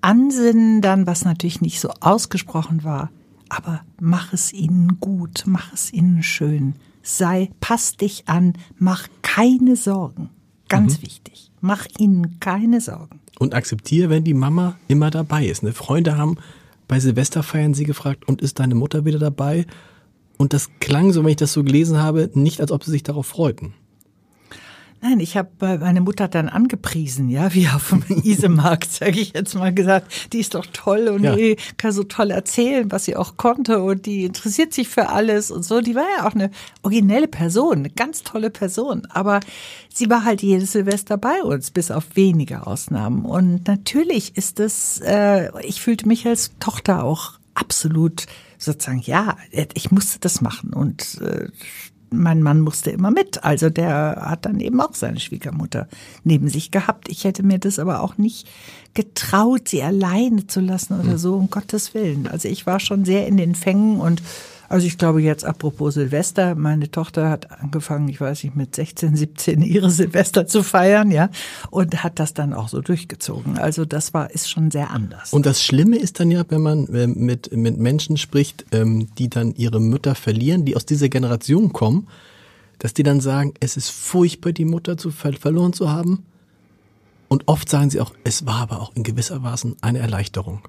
[0.00, 3.10] Ansinnen dann, was natürlich nicht so ausgesprochen war.
[3.52, 9.76] Aber mach es ihnen gut, mach es ihnen schön sei, pass dich an, mach keine
[9.76, 10.30] Sorgen.
[10.68, 11.02] Ganz mhm.
[11.02, 11.50] wichtig.
[11.60, 13.20] Mach ihnen keine Sorgen.
[13.38, 15.62] Und akzeptiere, wenn die Mama immer dabei ist.
[15.62, 15.72] Ne?
[15.72, 16.36] Freunde haben
[16.88, 19.66] bei Silvesterfeiern sie gefragt, und ist deine Mutter wieder dabei?
[20.38, 23.02] Und das klang so, wenn ich das so gelesen habe, nicht, als ob sie sich
[23.02, 23.74] darauf freuten.
[25.04, 29.52] Nein, ich habe meine Mutter dann angepriesen, ja, wie auf dem Isemarkt, sage ich jetzt
[29.56, 30.32] mal gesagt.
[30.32, 31.34] Die ist doch toll und ja.
[31.34, 35.50] die kann so toll erzählen, was sie auch konnte und die interessiert sich für alles
[35.50, 35.80] und so.
[35.80, 39.08] Die war ja auch eine originelle Person, eine ganz tolle Person.
[39.10, 39.40] Aber
[39.92, 43.24] sie war halt jedes Silvester bei uns, bis auf wenige Ausnahmen.
[43.24, 48.26] Und natürlich ist es, äh, ich fühlte mich als Tochter auch absolut
[48.56, 49.36] sozusagen, ja,
[49.74, 51.48] ich musste das machen und äh,
[52.12, 53.44] mein Mann musste immer mit.
[53.44, 55.88] Also der hat dann eben auch seine Schwiegermutter
[56.24, 57.08] neben sich gehabt.
[57.08, 58.48] Ich hätte mir das aber auch nicht
[58.94, 61.18] getraut, sie alleine zu lassen oder hm.
[61.18, 62.26] so, um Gottes Willen.
[62.26, 64.22] Also ich war schon sehr in den Fängen und
[64.72, 69.16] also ich glaube jetzt apropos Silvester, meine Tochter hat angefangen, ich weiß nicht, mit 16,
[69.16, 71.28] 17 ihre Silvester zu feiern, ja,
[71.70, 73.58] und hat das dann auch so durchgezogen.
[73.58, 75.34] Also das war, ist schon sehr anders.
[75.34, 79.28] Und das Schlimme ist dann ja, wenn man äh, mit, mit Menschen spricht, ähm, die
[79.28, 82.08] dann ihre Mütter verlieren, die aus dieser Generation kommen,
[82.78, 86.24] dass die dann sagen, es ist furchtbar, die Mutter zu verloren zu haben.
[87.28, 90.62] Und oft sagen sie auch, es war aber auch in gewisser Weise eine Erleichterung.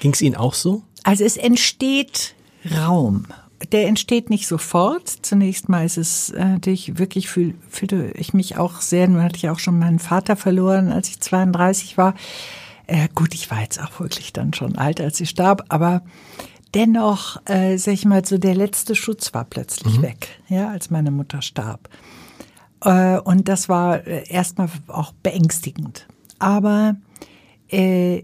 [0.00, 0.82] Ging es Ihnen auch so?
[1.02, 3.26] Also es entsteht Raum.
[3.72, 5.08] Der entsteht nicht sofort.
[5.08, 9.36] Zunächst mal ist es äh, natürlich wirklich fühl, fühlte ich mich auch sehr, nun hatte
[9.36, 12.14] ich auch schon meinen Vater verloren, als ich 32 war.
[12.86, 16.02] Äh, gut, ich war jetzt auch wirklich dann schon alt, als sie starb, aber
[16.74, 20.02] dennoch, äh, sag ich mal, so der letzte Schutz war plötzlich mhm.
[20.02, 21.88] weg, ja, als meine Mutter starb.
[22.84, 26.06] Äh, und das war äh, erstmal auch beängstigend.
[26.38, 26.96] Aber
[27.68, 28.22] äh,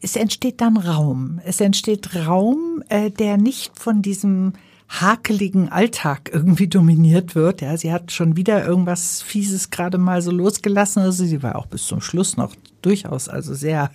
[0.00, 1.40] es entsteht dann Raum.
[1.44, 4.52] Es entsteht Raum, äh, der nicht von diesem
[4.88, 7.60] hakeligen Alltag irgendwie dominiert wird.
[7.60, 11.02] Ja, sie hat schon wieder irgendwas Fieses gerade mal so losgelassen.
[11.02, 13.90] Also sie war auch bis zum Schluss noch durchaus also sehr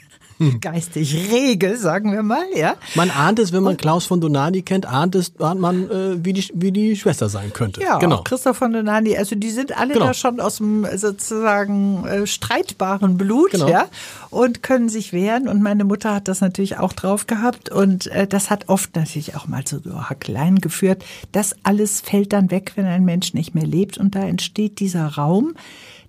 [0.62, 2.76] geistig rege, sagen wir mal, ja.
[2.96, 6.34] Man ahnt es, wenn man Klaus von Donani kennt, ahnt es, ahnt man, äh, wie,
[6.34, 7.82] die, wie die Schwester sein könnte.
[7.82, 8.22] Ja, genau.
[8.24, 10.08] Christoph von Donani, also die sind alle genau.
[10.08, 13.68] da schon aus dem sozusagen äh, streitbaren Blut, genau.
[13.68, 13.86] ja,
[14.30, 15.48] und können sich wehren.
[15.48, 19.36] Und meine Mutter hat das natürlich auch drauf gehabt und äh, das hat oft natürlich
[19.36, 21.04] auch mal zu so Hackleien geführt.
[21.32, 25.08] Das alles fällt dann weg, wenn ein Mensch nicht mehr lebt und da entsteht dieser
[25.08, 25.54] Raum,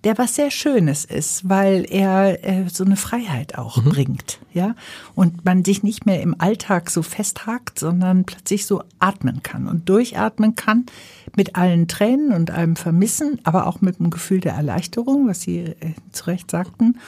[0.05, 3.89] der was sehr Schönes ist, weil er äh, so eine Freiheit auch mhm.
[3.89, 4.75] bringt, ja,
[5.15, 9.89] und man sich nicht mehr im Alltag so festhakt, sondern plötzlich so atmen kann und
[9.89, 10.87] durchatmen kann
[11.37, 15.61] mit allen Tränen und allem Vermissen, aber auch mit einem Gefühl der Erleichterung, was Sie
[15.61, 15.75] äh,
[16.13, 16.99] zu Recht sagten.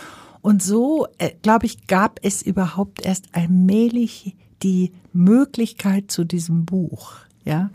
[0.41, 7.15] Und so, äh, glaube ich, gab es überhaupt erst allmählich die Möglichkeit zu diesem Buch,
[7.45, 7.71] ja.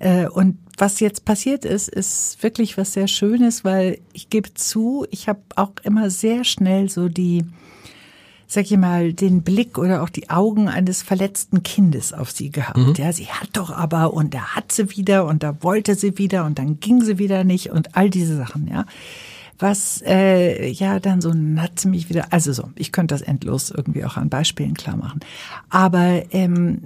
[0.00, 5.06] Äh, und was jetzt passiert ist, ist wirklich was sehr Schönes, weil ich gebe zu,
[5.10, 7.44] ich habe auch immer sehr schnell so die,
[8.46, 12.78] sag ich mal, den Blick oder auch die Augen eines verletzten Kindes auf sie gehabt.
[12.78, 12.94] Mhm.
[12.96, 16.46] Ja, sie hat doch aber und da hat sie wieder und da wollte sie wieder
[16.46, 18.86] und dann ging sie wieder nicht und all diese Sachen, ja.
[19.58, 23.70] Was äh, ja dann so hat sie mich wieder, also so, ich könnte das endlos
[23.70, 25.20] irgendwie auch an Beispielen klar machen.
[25.68, 26.80] Aber ähm,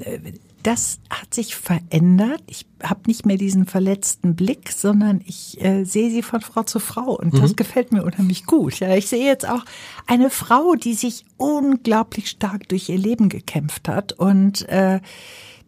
[0.64, 2.42] das hat sich verändert.
[2.46, 6.80] Ich habe nicht mehr diesen verletzten Blick, sondern ich äh, sehe sie von Frau zu
[6.80, 7.40] Frau und mhm.
[7.40, 8.80] das gefällt mir unheimlich gut.
[8.80, 9.64] Ja, ich sehe jetzt auch
[10.06, 15.00] eine Frau, die sich unglaublich stark durch ihr Leben gekämpft hat und äh,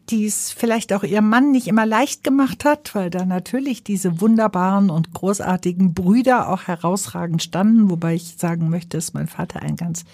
[0.09, 4.21] die es vielleicht auch ihrem Mann nicht immer leicht gemacht hat, weil da natürlich diese
[4.21, 9.77] wunderbaren und großartigen Brüder auch herausragend standen, wobei ich sagen möchte, dass mein Vater ein
[9.77, 10.05] ganz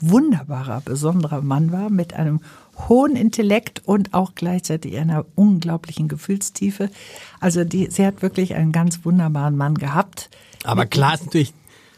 [0.00, 2.40] wunderbarer, besonderer Mann war mit einem
[2.88, 6.90] hohen Intellekt und auch gleichzeitig einer unglaublichen Gefühlstiefe.
[7.40, 10.30] Also die, sie hat wirklich einen ganz wunderbaren Mann gehabt.
[10.64, 11.52] Aber klar ist natürlich,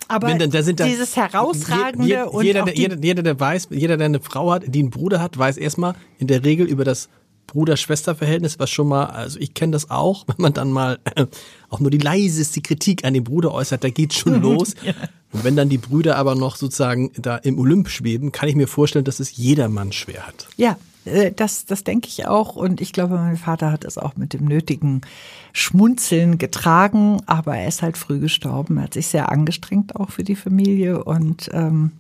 [0.09, 2.97] aber Wenn, da sind da, dieses herausragende je, je, und jeder, auch der, die, jeder,
[2.97, 6.29] jeder, der weiß, jeder, der eine Frau hat, die einen Bruder hat, weiß erstmal in
[6.29, 7.09] der Regel über das
[7.47, 11.26] Bruder-Schwester-Verhältnis, was schon mal, also ich kenne das auch, wenn man dann mal äh,
[11.68, 14.74] auch nur die leiseste Kritik an den Bruder äußert, da geht's schon los.
[15.32, 18.68] Und wenn dann die Brüder aber noch sozusagen da im Olymp schweben, kann ich mir
[18.68, 20.49] vorstellen, dass es jedermann schwer hat.
[20.57, 20.76] Ja,
[21.07, 22.57] äh, das, das denke ich auch.
[22.57, 25.01] Und ich glaube, mein Vater hat es auch mit dem nötigen
[25.53, 27.22] Schmunzeln getragen.
[27.26, 28.76] Aber er ist halt früh gestorben.
[28.78, 31.03] Er hat sich sehr angestrengt auch für die Familie.
[31.05, 31.92] Und ähm,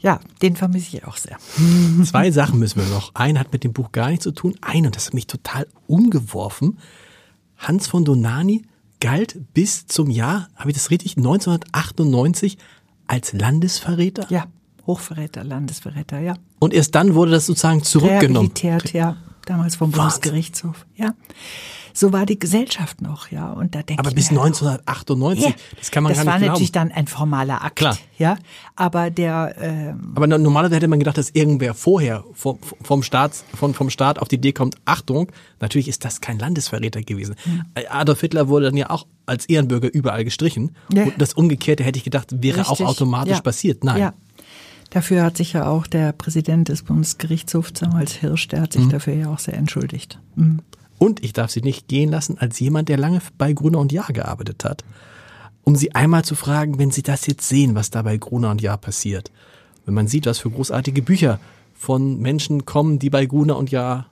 [0.00, 1.36] ja, den vermisse ich auch sehr.
[2.04, 3.14] Zwei Sachen müssen wir noch.
[3.14, 4.54] Ein hat mit dem Buch gar nichts zu tun.
[4.60, 6.78] Ein, und das hat mich total umgeworfen.
[7.56, 8.62] Hans von Donani
[9.00, 12.58] galt bis zum Jahr, habe ich das richtig, 1998
[13.06, 14.26] als Landesverräter.
[14.30, 14.46] Ja,
[14.86, 16.34] Hochverräter, Landesverräter, ja.
[16.58, 18.52] Und erst dann wurde das sozusagen zurückgenommen.
[18.56, 19.16] Rehabilitiert, ja.
[19.46, 20.02] Damals vom Wahnsinn.
[20.20, 21.14] Bundesgerichtshof, ja.
[21.92, 23.50] So war die Gesellschaft noch, ja.
[23.50, 26.34] Und da denke Aber ich bis mir, 1998, Ja, das kann man das gar war
[26.34, 26.52] nicht glauben.
[26.52, 27.98] natürlich dann ein formaler Akt, Klar.
[28.16, 28.36] ja.
[28.76, 33.32] Aber der, ähm, Aber no- normalerweise hätte man gedacht, dass irgendwer vorher vom, vom, Staat,
[33.54, 37.34] vom, vom Staat auf die Idee kommt, Achtung, natürlich ist das kein Landesverräter gewesen.
[37.42, 37.64] Hm.
[37.90, 40.76] Adolf Hitler wurde dann ja auch als Ehrenbürger überall gestrichen.
[40.94, 41.04] Ja.
[41.04, 43.40] Und das Umgekehrte hätte ich gedacht, wäre auch Richtig, automatisch ja.
[43.40, 43.82] passiert.
[43.84, 43.98] Nein.
[44.00, 44.14] Ja.
[44.90, 48.90] Dafür hat sich ja auch der Präsident des Bundesgerichtshofs, damals Hirsch, der hat sich Mhm.
[48.90, 50.18] dafür ja auch sehr entschuldigt.
[50.34, 50.60] Mhm.
[50.98, 54.12] Und ich darf sie nicht gehen lassen als jemand, der lange bei Gruner und Jahr
[54.12, 54.84] gearbeitet hat,
[55.62, 58.60] um sie einmal zu fragen, wenn sie das jetzt sehen, was da bei Gruner und
[58.60, 59.30] Jahr passiert.
[59.86, 61.38] Wenn man sieht, was für großartige Bücher
[61.74, 64.06] von Menschen kommen, die bei Gruner und Jahr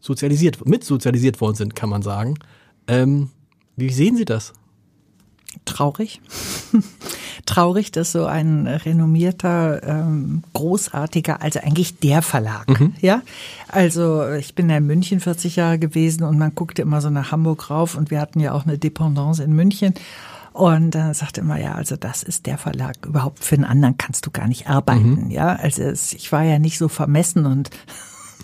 [0.00, 2.34] sozialisiert, mitsozialisiert worden sind, kann man sagen.
[2.88, 3.28] Ähm,
[3.76, 4.52] wie sehen Sie das?
[5.64, 6.20] Traurig.
[7.46, 12.66] Traurig, dass so ein renommierter, ähm, großartiger, also eigentlich der Verlag,
[13.00, 13.22] ja.
[13.68, 17.32] Also ich bin ja in München 40 Jahre gewesen und man guckte immer so nach
[17.32, 19.94] Hamburg rauf und wir hatten ja auch eine Dependance in München.
[20.52, 23.06] Und dann sagte immer, ja, also das ist der Verlag.
[23.06, 25.54] Überhaupt für einen anderen kannst du gar nicht arbeiten, ja.
[25.54, 27.70] Also es, ich war ja nicht so vermessen und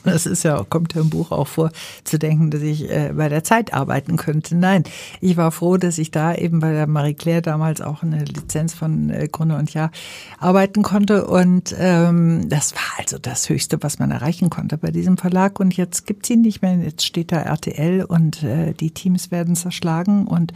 [0.07, 1.71] das ist ja, kommt ja im Buch auch vor,
[2.05, 4.57] zu denken, dass ich äh, bei der Zeit arbeiten könnte.
[4.57, 4.85] Nein,
[5.21, 8.75] ich war froh, dass ich da eben bei der Marie Claire damals auch eine Lizenz
[8.75, 9.91] von äh, Grunde und Jahr
[10.39, 11.27] arbeiten konnte.
[11.27, 15.61] Und ähm, das war also das Höchste, was man erreichen konnte bei diesem Verlag.
[15.61, 16.77] Und jetzt gibt's ihn nicht mehr.
[16.77, 20.27] Jetzt steht da RTL und äh, die Teams werden zerschlagen.
[20.27, 20.53] Und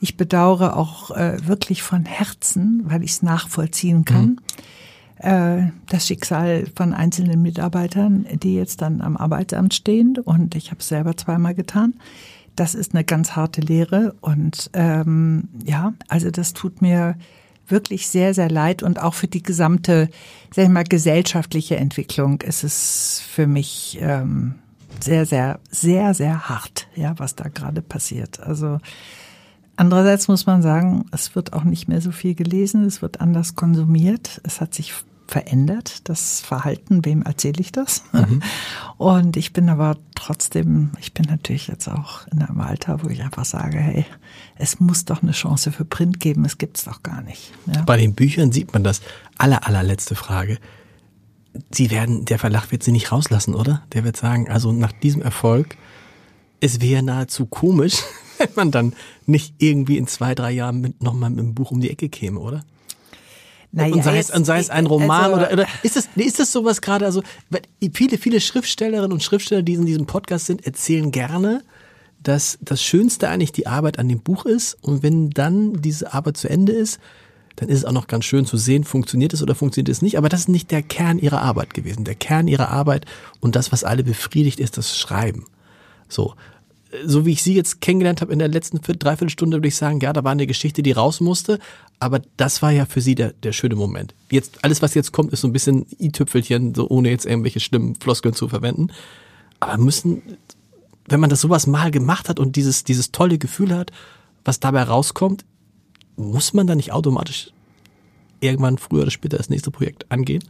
[0.00, 4.62] ich bedauere auch äh, wirklich von Herzen, weil ich es nachvollziehen kann äh,
[5.20, 10.16] das Schicksal von einzelnen Mitarbeitern, die jetzt dann am Arbeitsamt stehen.
[10.18, 11.94] Und ich habe es selber zweimal getan.
[12.54, 14.14] Das ist eine ganz harte Lehre.
[14.20, 17.16] Und ähm, ja, also das tut mir
[17.66, 18.82] wirklich sehr, sehr leid.
[18.82, 20.08] Und auch für die gesamte,
[20.54, 24.54] sag ich mal, gesellschaftliche Entwicklung ist es für mich ähm,
[25.00, 28.40] sehr, sehr, sehr, sehr hart, ja, was da gerade passiert.
[28.40, 28.78] Also
[29.78, 33.54] Andererseits muss man sagen, es wird auch nicht mehr so viel gelesen, es wird anders
[33.54, 34.92] konsumiert, es hat sich
[35.28, 38.02] verändert, das Verhalten, wem erzähle ich das?
[38.96, 43.22] Und ich bin aber trotzdem, ich bin natürlich jetzt auch in einem Alter, wo ich
[43.22, 44.06] einfach sage, hey,
[44.56, 47.52] es muss doch eine Chance für Print geben, es gibt's doch gar nicht.
[47.66, 47.82] Ja?
[47.82, 49.02] Bei den Büchern sieht man das.
[49.36, 50.58] Aller, allerletzte Frage.
[51.70, 53.82] Sie werden, der Verlag wird sie nicht rauslassen, oder?
[53.92, 55.76] Der wird sagen, also nach diesem Erfolg,
[56.60, 58.02] es wäre nahezu komisch,
[58.38, 58.94] wenn man dann
[59.26, 62.40] nicht irgendwie in zwei, drei Jahren mit, nochmal mit dem Buch um die Ecke käme,
[62.40, 62.64] oder?
[63.70, 66.40] Naja, und sei es, und sei es ein Roman also- oder, oder ist es, ist
[66.40, 67.22] es sowas gerade, also,
[67.92, 71.62] viele, viele Schriftstellerinnen und Schriftsteller, die in diesem Podcast sind, erzählen gerne,
[72.22, 76.36] dass das Schönste eigentlich die Arbeit an dem Buch ist und wenn dann diese Arbeit
[76.36, 76.98] zu Ende ist,
[77.56, 80.16] dann ist es auch noch ganz schön zu sehen, funktioniert es oder funktioniert es nicht,
[80.16, 82.04] aber das ist nicht der Kern ihrer Arbeit gewesen.
[82.04, 83.04] Der Kern ihrer Arbeit
[83.40, 85.44] und das, was alle befriedigt, ist das Schreiben.
[86.08, 86.34] So.
[87.04, 90.00] So wie ich sie jetzt kennengelernt habe in der letzten Viert- Dreiviertelstunde, würde ich sagen,
[90.00, 91.58] ja, da war eine Geschichte, die raus musste,
[92.00, 94.14] aber das war ja für sie der, der schöne Moment.
[94.30, 97.94] Jetzt, alles, was jetzt kommt, ist so ein bisschen i-Tüpfelchen, so ohne jetzt irgendwelche schlimmen
[97.96, 98.88] Floskeln zu verwenden.
[99.60, 100.22] Aber müssen,
[101.08, 103.90] wenn man das sowas mal gemacht hat und dieses, dieses tolle Gefühl hat,
[104.44, 105.44] was dabei rauskommt,
[106.16, 107.50] muss man dann nicht automatisch
[108.40, 110.44] irgendwann früher oder später das nächste Projekt angehen?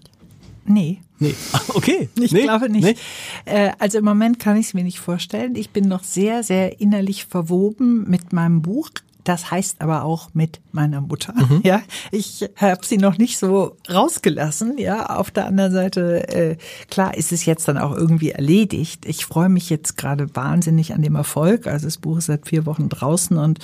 [0.68, 1.00] Nee.
[1.18, 1.34] Nee.
[1.74, 2.08] Okay.
[2.20, 2.42] Ich nee.
[2.42, 2.84] glaube nicht.
[2.84, 2.94] Nee.
[3.44, 5.54] Äh, also im Moment kann ich es mir nicht vorstellen.
[5.56, 8.90] Ich bin noch sehr, sehr innerlich verwoben mit meinem Buch.
[9.24, 11.34] Das heißt aber auch mit meiner Mutter.
[11.34, 11.60] Mhm.
[11.64, 14.78] Ja, ich habe sie noch nicht so rausgelassen.
[14.78, 16.56] Ja, auf der anderen Seite äh,
[16.88, 19.04] klar ist es jetzt dann auch irgendwie erledigt.
[19.06, 21.66] Ich freue mich jetzt gerade wahnsinnig an dem Erfolg.
[21.66, 23.58] Also das Buch ist seit vier Wochen draußen und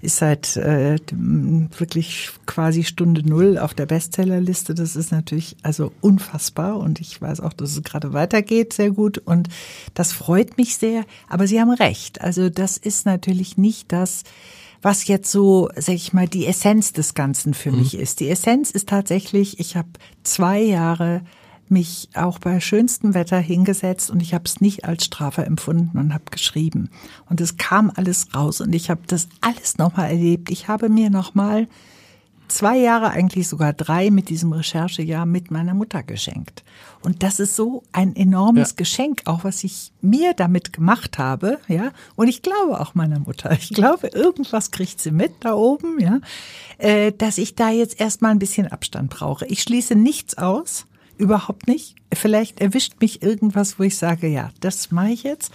[0.00, 4.74] ist seit äh, wirklich quasi Stunde Null auf der Bestsellerliste.
[4.74, 9.18] Das ist natürlich also unfassbar und ich weiß auch, dass es gerade weitergeht sehr gut
[9.18, 9.48] und
[9.94, 11.04] das freut mich sehr.
[11.28, 12.20] Aber Sie haben recht.
[12.20, 14.22] Also das ist natürlich nicht das,
[14.82, 17.78] was jetzt so, sag ich mal, die Essenz des Ganzen für mhm.
[17.78, 18.20] mich ist.
[18.20, 19.88] Die Essenz ist tatsächlich, ich habe
[20.22, 21.22] zwei Jahre
[21.70, 26.14] mich auch bei schönstem Wetter hingesetzt und ich habe es nicht als Strafe empfunden und
[26.14, 26.90] habe geschrieben.
[27.28, 30.50] Und es kam alles raus und ich habe das alles nochmal erlebt.
[30.50, 31.68] Ich habe mir nochmal
[32.48, 36.64] zwei Jahre, eigentlich sogar drei mit diesem Recherchejahr mit meiner Mutter geschenkt.
[37.02, 38.76] Und das ist so ein enormes ja.
[38.76, 41.92] Geschenk, auch was ich mir damit gemacht habe, ja.
[42.16, 43.52] Und ich glaube auch meiner Mutter.
[43.52, 46.20] Ich glaube, irgendwas kriegt sie mit da oben, ja,
[46.78, 49.46] äh, dass ich da jetzt erstmal ein bisschen Abstand brauche.
[49.46, 50.86] Ich schließe nichts aus
[51.18, 51.96] überhaupt nicht.
[52.12, 55.52] Vielleicht erwischt mich irgendwas, wo ich sage, ja, das mache ich jetzt.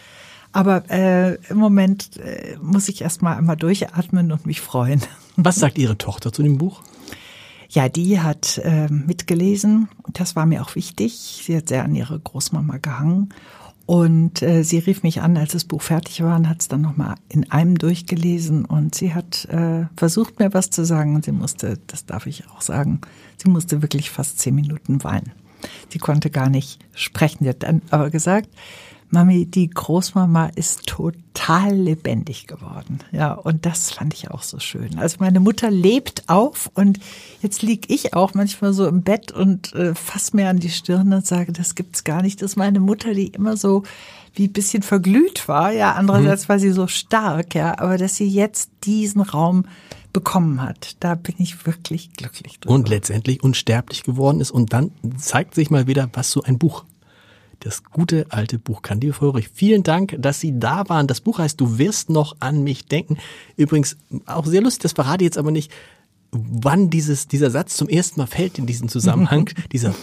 [0.51, 5.01] Aber äh, im Moment äh, muss ich erst mal einmal durchatmen und mich freuen.
[5.35, 6.83] Was sagt Ihre Tochter zu dem Buch?
[7.69, 9.89] Ja, die hat äh, mitgelesen.
[10.13, 11.41] Das war mir auch wichtig.
[11.43, 13.29] Sie hat sehr an ihre Großmama gehangen.
[13.87, 16.81] Und äh, sie rief mich an, als das Buch fertig war und hat es dann
[16.81, 18.65] nochmal in einem durchgelesen.
[18.65, 21.15] Und sie hat äh, versucht, mir was zu sagen.
[21.15, 23.01] Und sie musste, das darf ich auch sagen,
[23.37, 25.31] sie musste wirklich fast zehn Minuten weinen.
[25.89, 27.43] Sie konnte gar nicht sprechen.
[27.43, 28.49] Sie hat dann aber gesagt,
[29.13, 32.97] Mami, die Großmama ist total lebendig geworden.
[33.11, 34.97] Ja, und das fand ich auch so schön.
[34.97, 36.99] Also meine Mutter lebt auf und
[37.39, 41.13] jetzt lieg ich auch manchmal so im Bett und äh, fass mir an die Stirn
[41.13, 42.41] und sage, das gibt's gar nicht.
[42.41, 43.83] Das ist meine Mutter, die immer so
[44.33, 45.71] wie ein bisschen verglüht war.
[45.71, 46.49] Ja, andererseits mhm.
[46.49, 49.65] war sie so stark, ja, aber dass sie jetzt diesen Raum
[50.13, 50.95] bekommen hat.
[50.99, 52.73] Da bin ich wirklich glücklich drüber.
[52.73, 54.51] Und letztendlich unsterblich geworden ist.
[54.51, 56.85] Und dann zeigt sich mal wieder, was so ein Buch
[57.59, 59.01] das gute alte Buch kann.
[59.13, 61.07] Frau Ulrich, vielen Dank, dass Sie da waren.
[61.07, 63.17] Das Buch heißt Du wirst noch an mich denken.
[63.55, 65.71] Übrigens auch sehr lustig, das verrate ich jetzt aber nicht
[66.33, 69.93] wann dieses, dieser Satz zum ersten Mal fällt in diesem Zusammenhang, dieser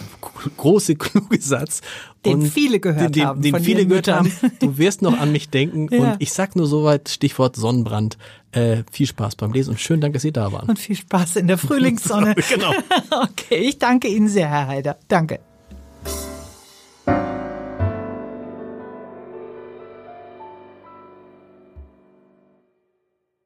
[0.57, 1.81] große, kluge Satz.
[2.25, 3.41] Den viele gehört den, haben.
[3.41, 4.31] Den viele gehört haben.
[4.59, 5.89] Du wirst noch an mich denken.
[5.91, 6.13] Ja.
[6.13, 8.17] Und ich sag nur soweit, Stichwort Sonnenbrand.
[8.51, 10.69] Äh, viel Spaß beim Lesen und schönen Dank, dass Sie da waren.
[10.69, 12.35] Und viel Spaß in der Frühlingssonne.
[12.49, 12.71] genau.
[13.23, 14.97] okay, ich danke Ihnen sehr, Herr Heider.
[15.07, 15.39] Danke.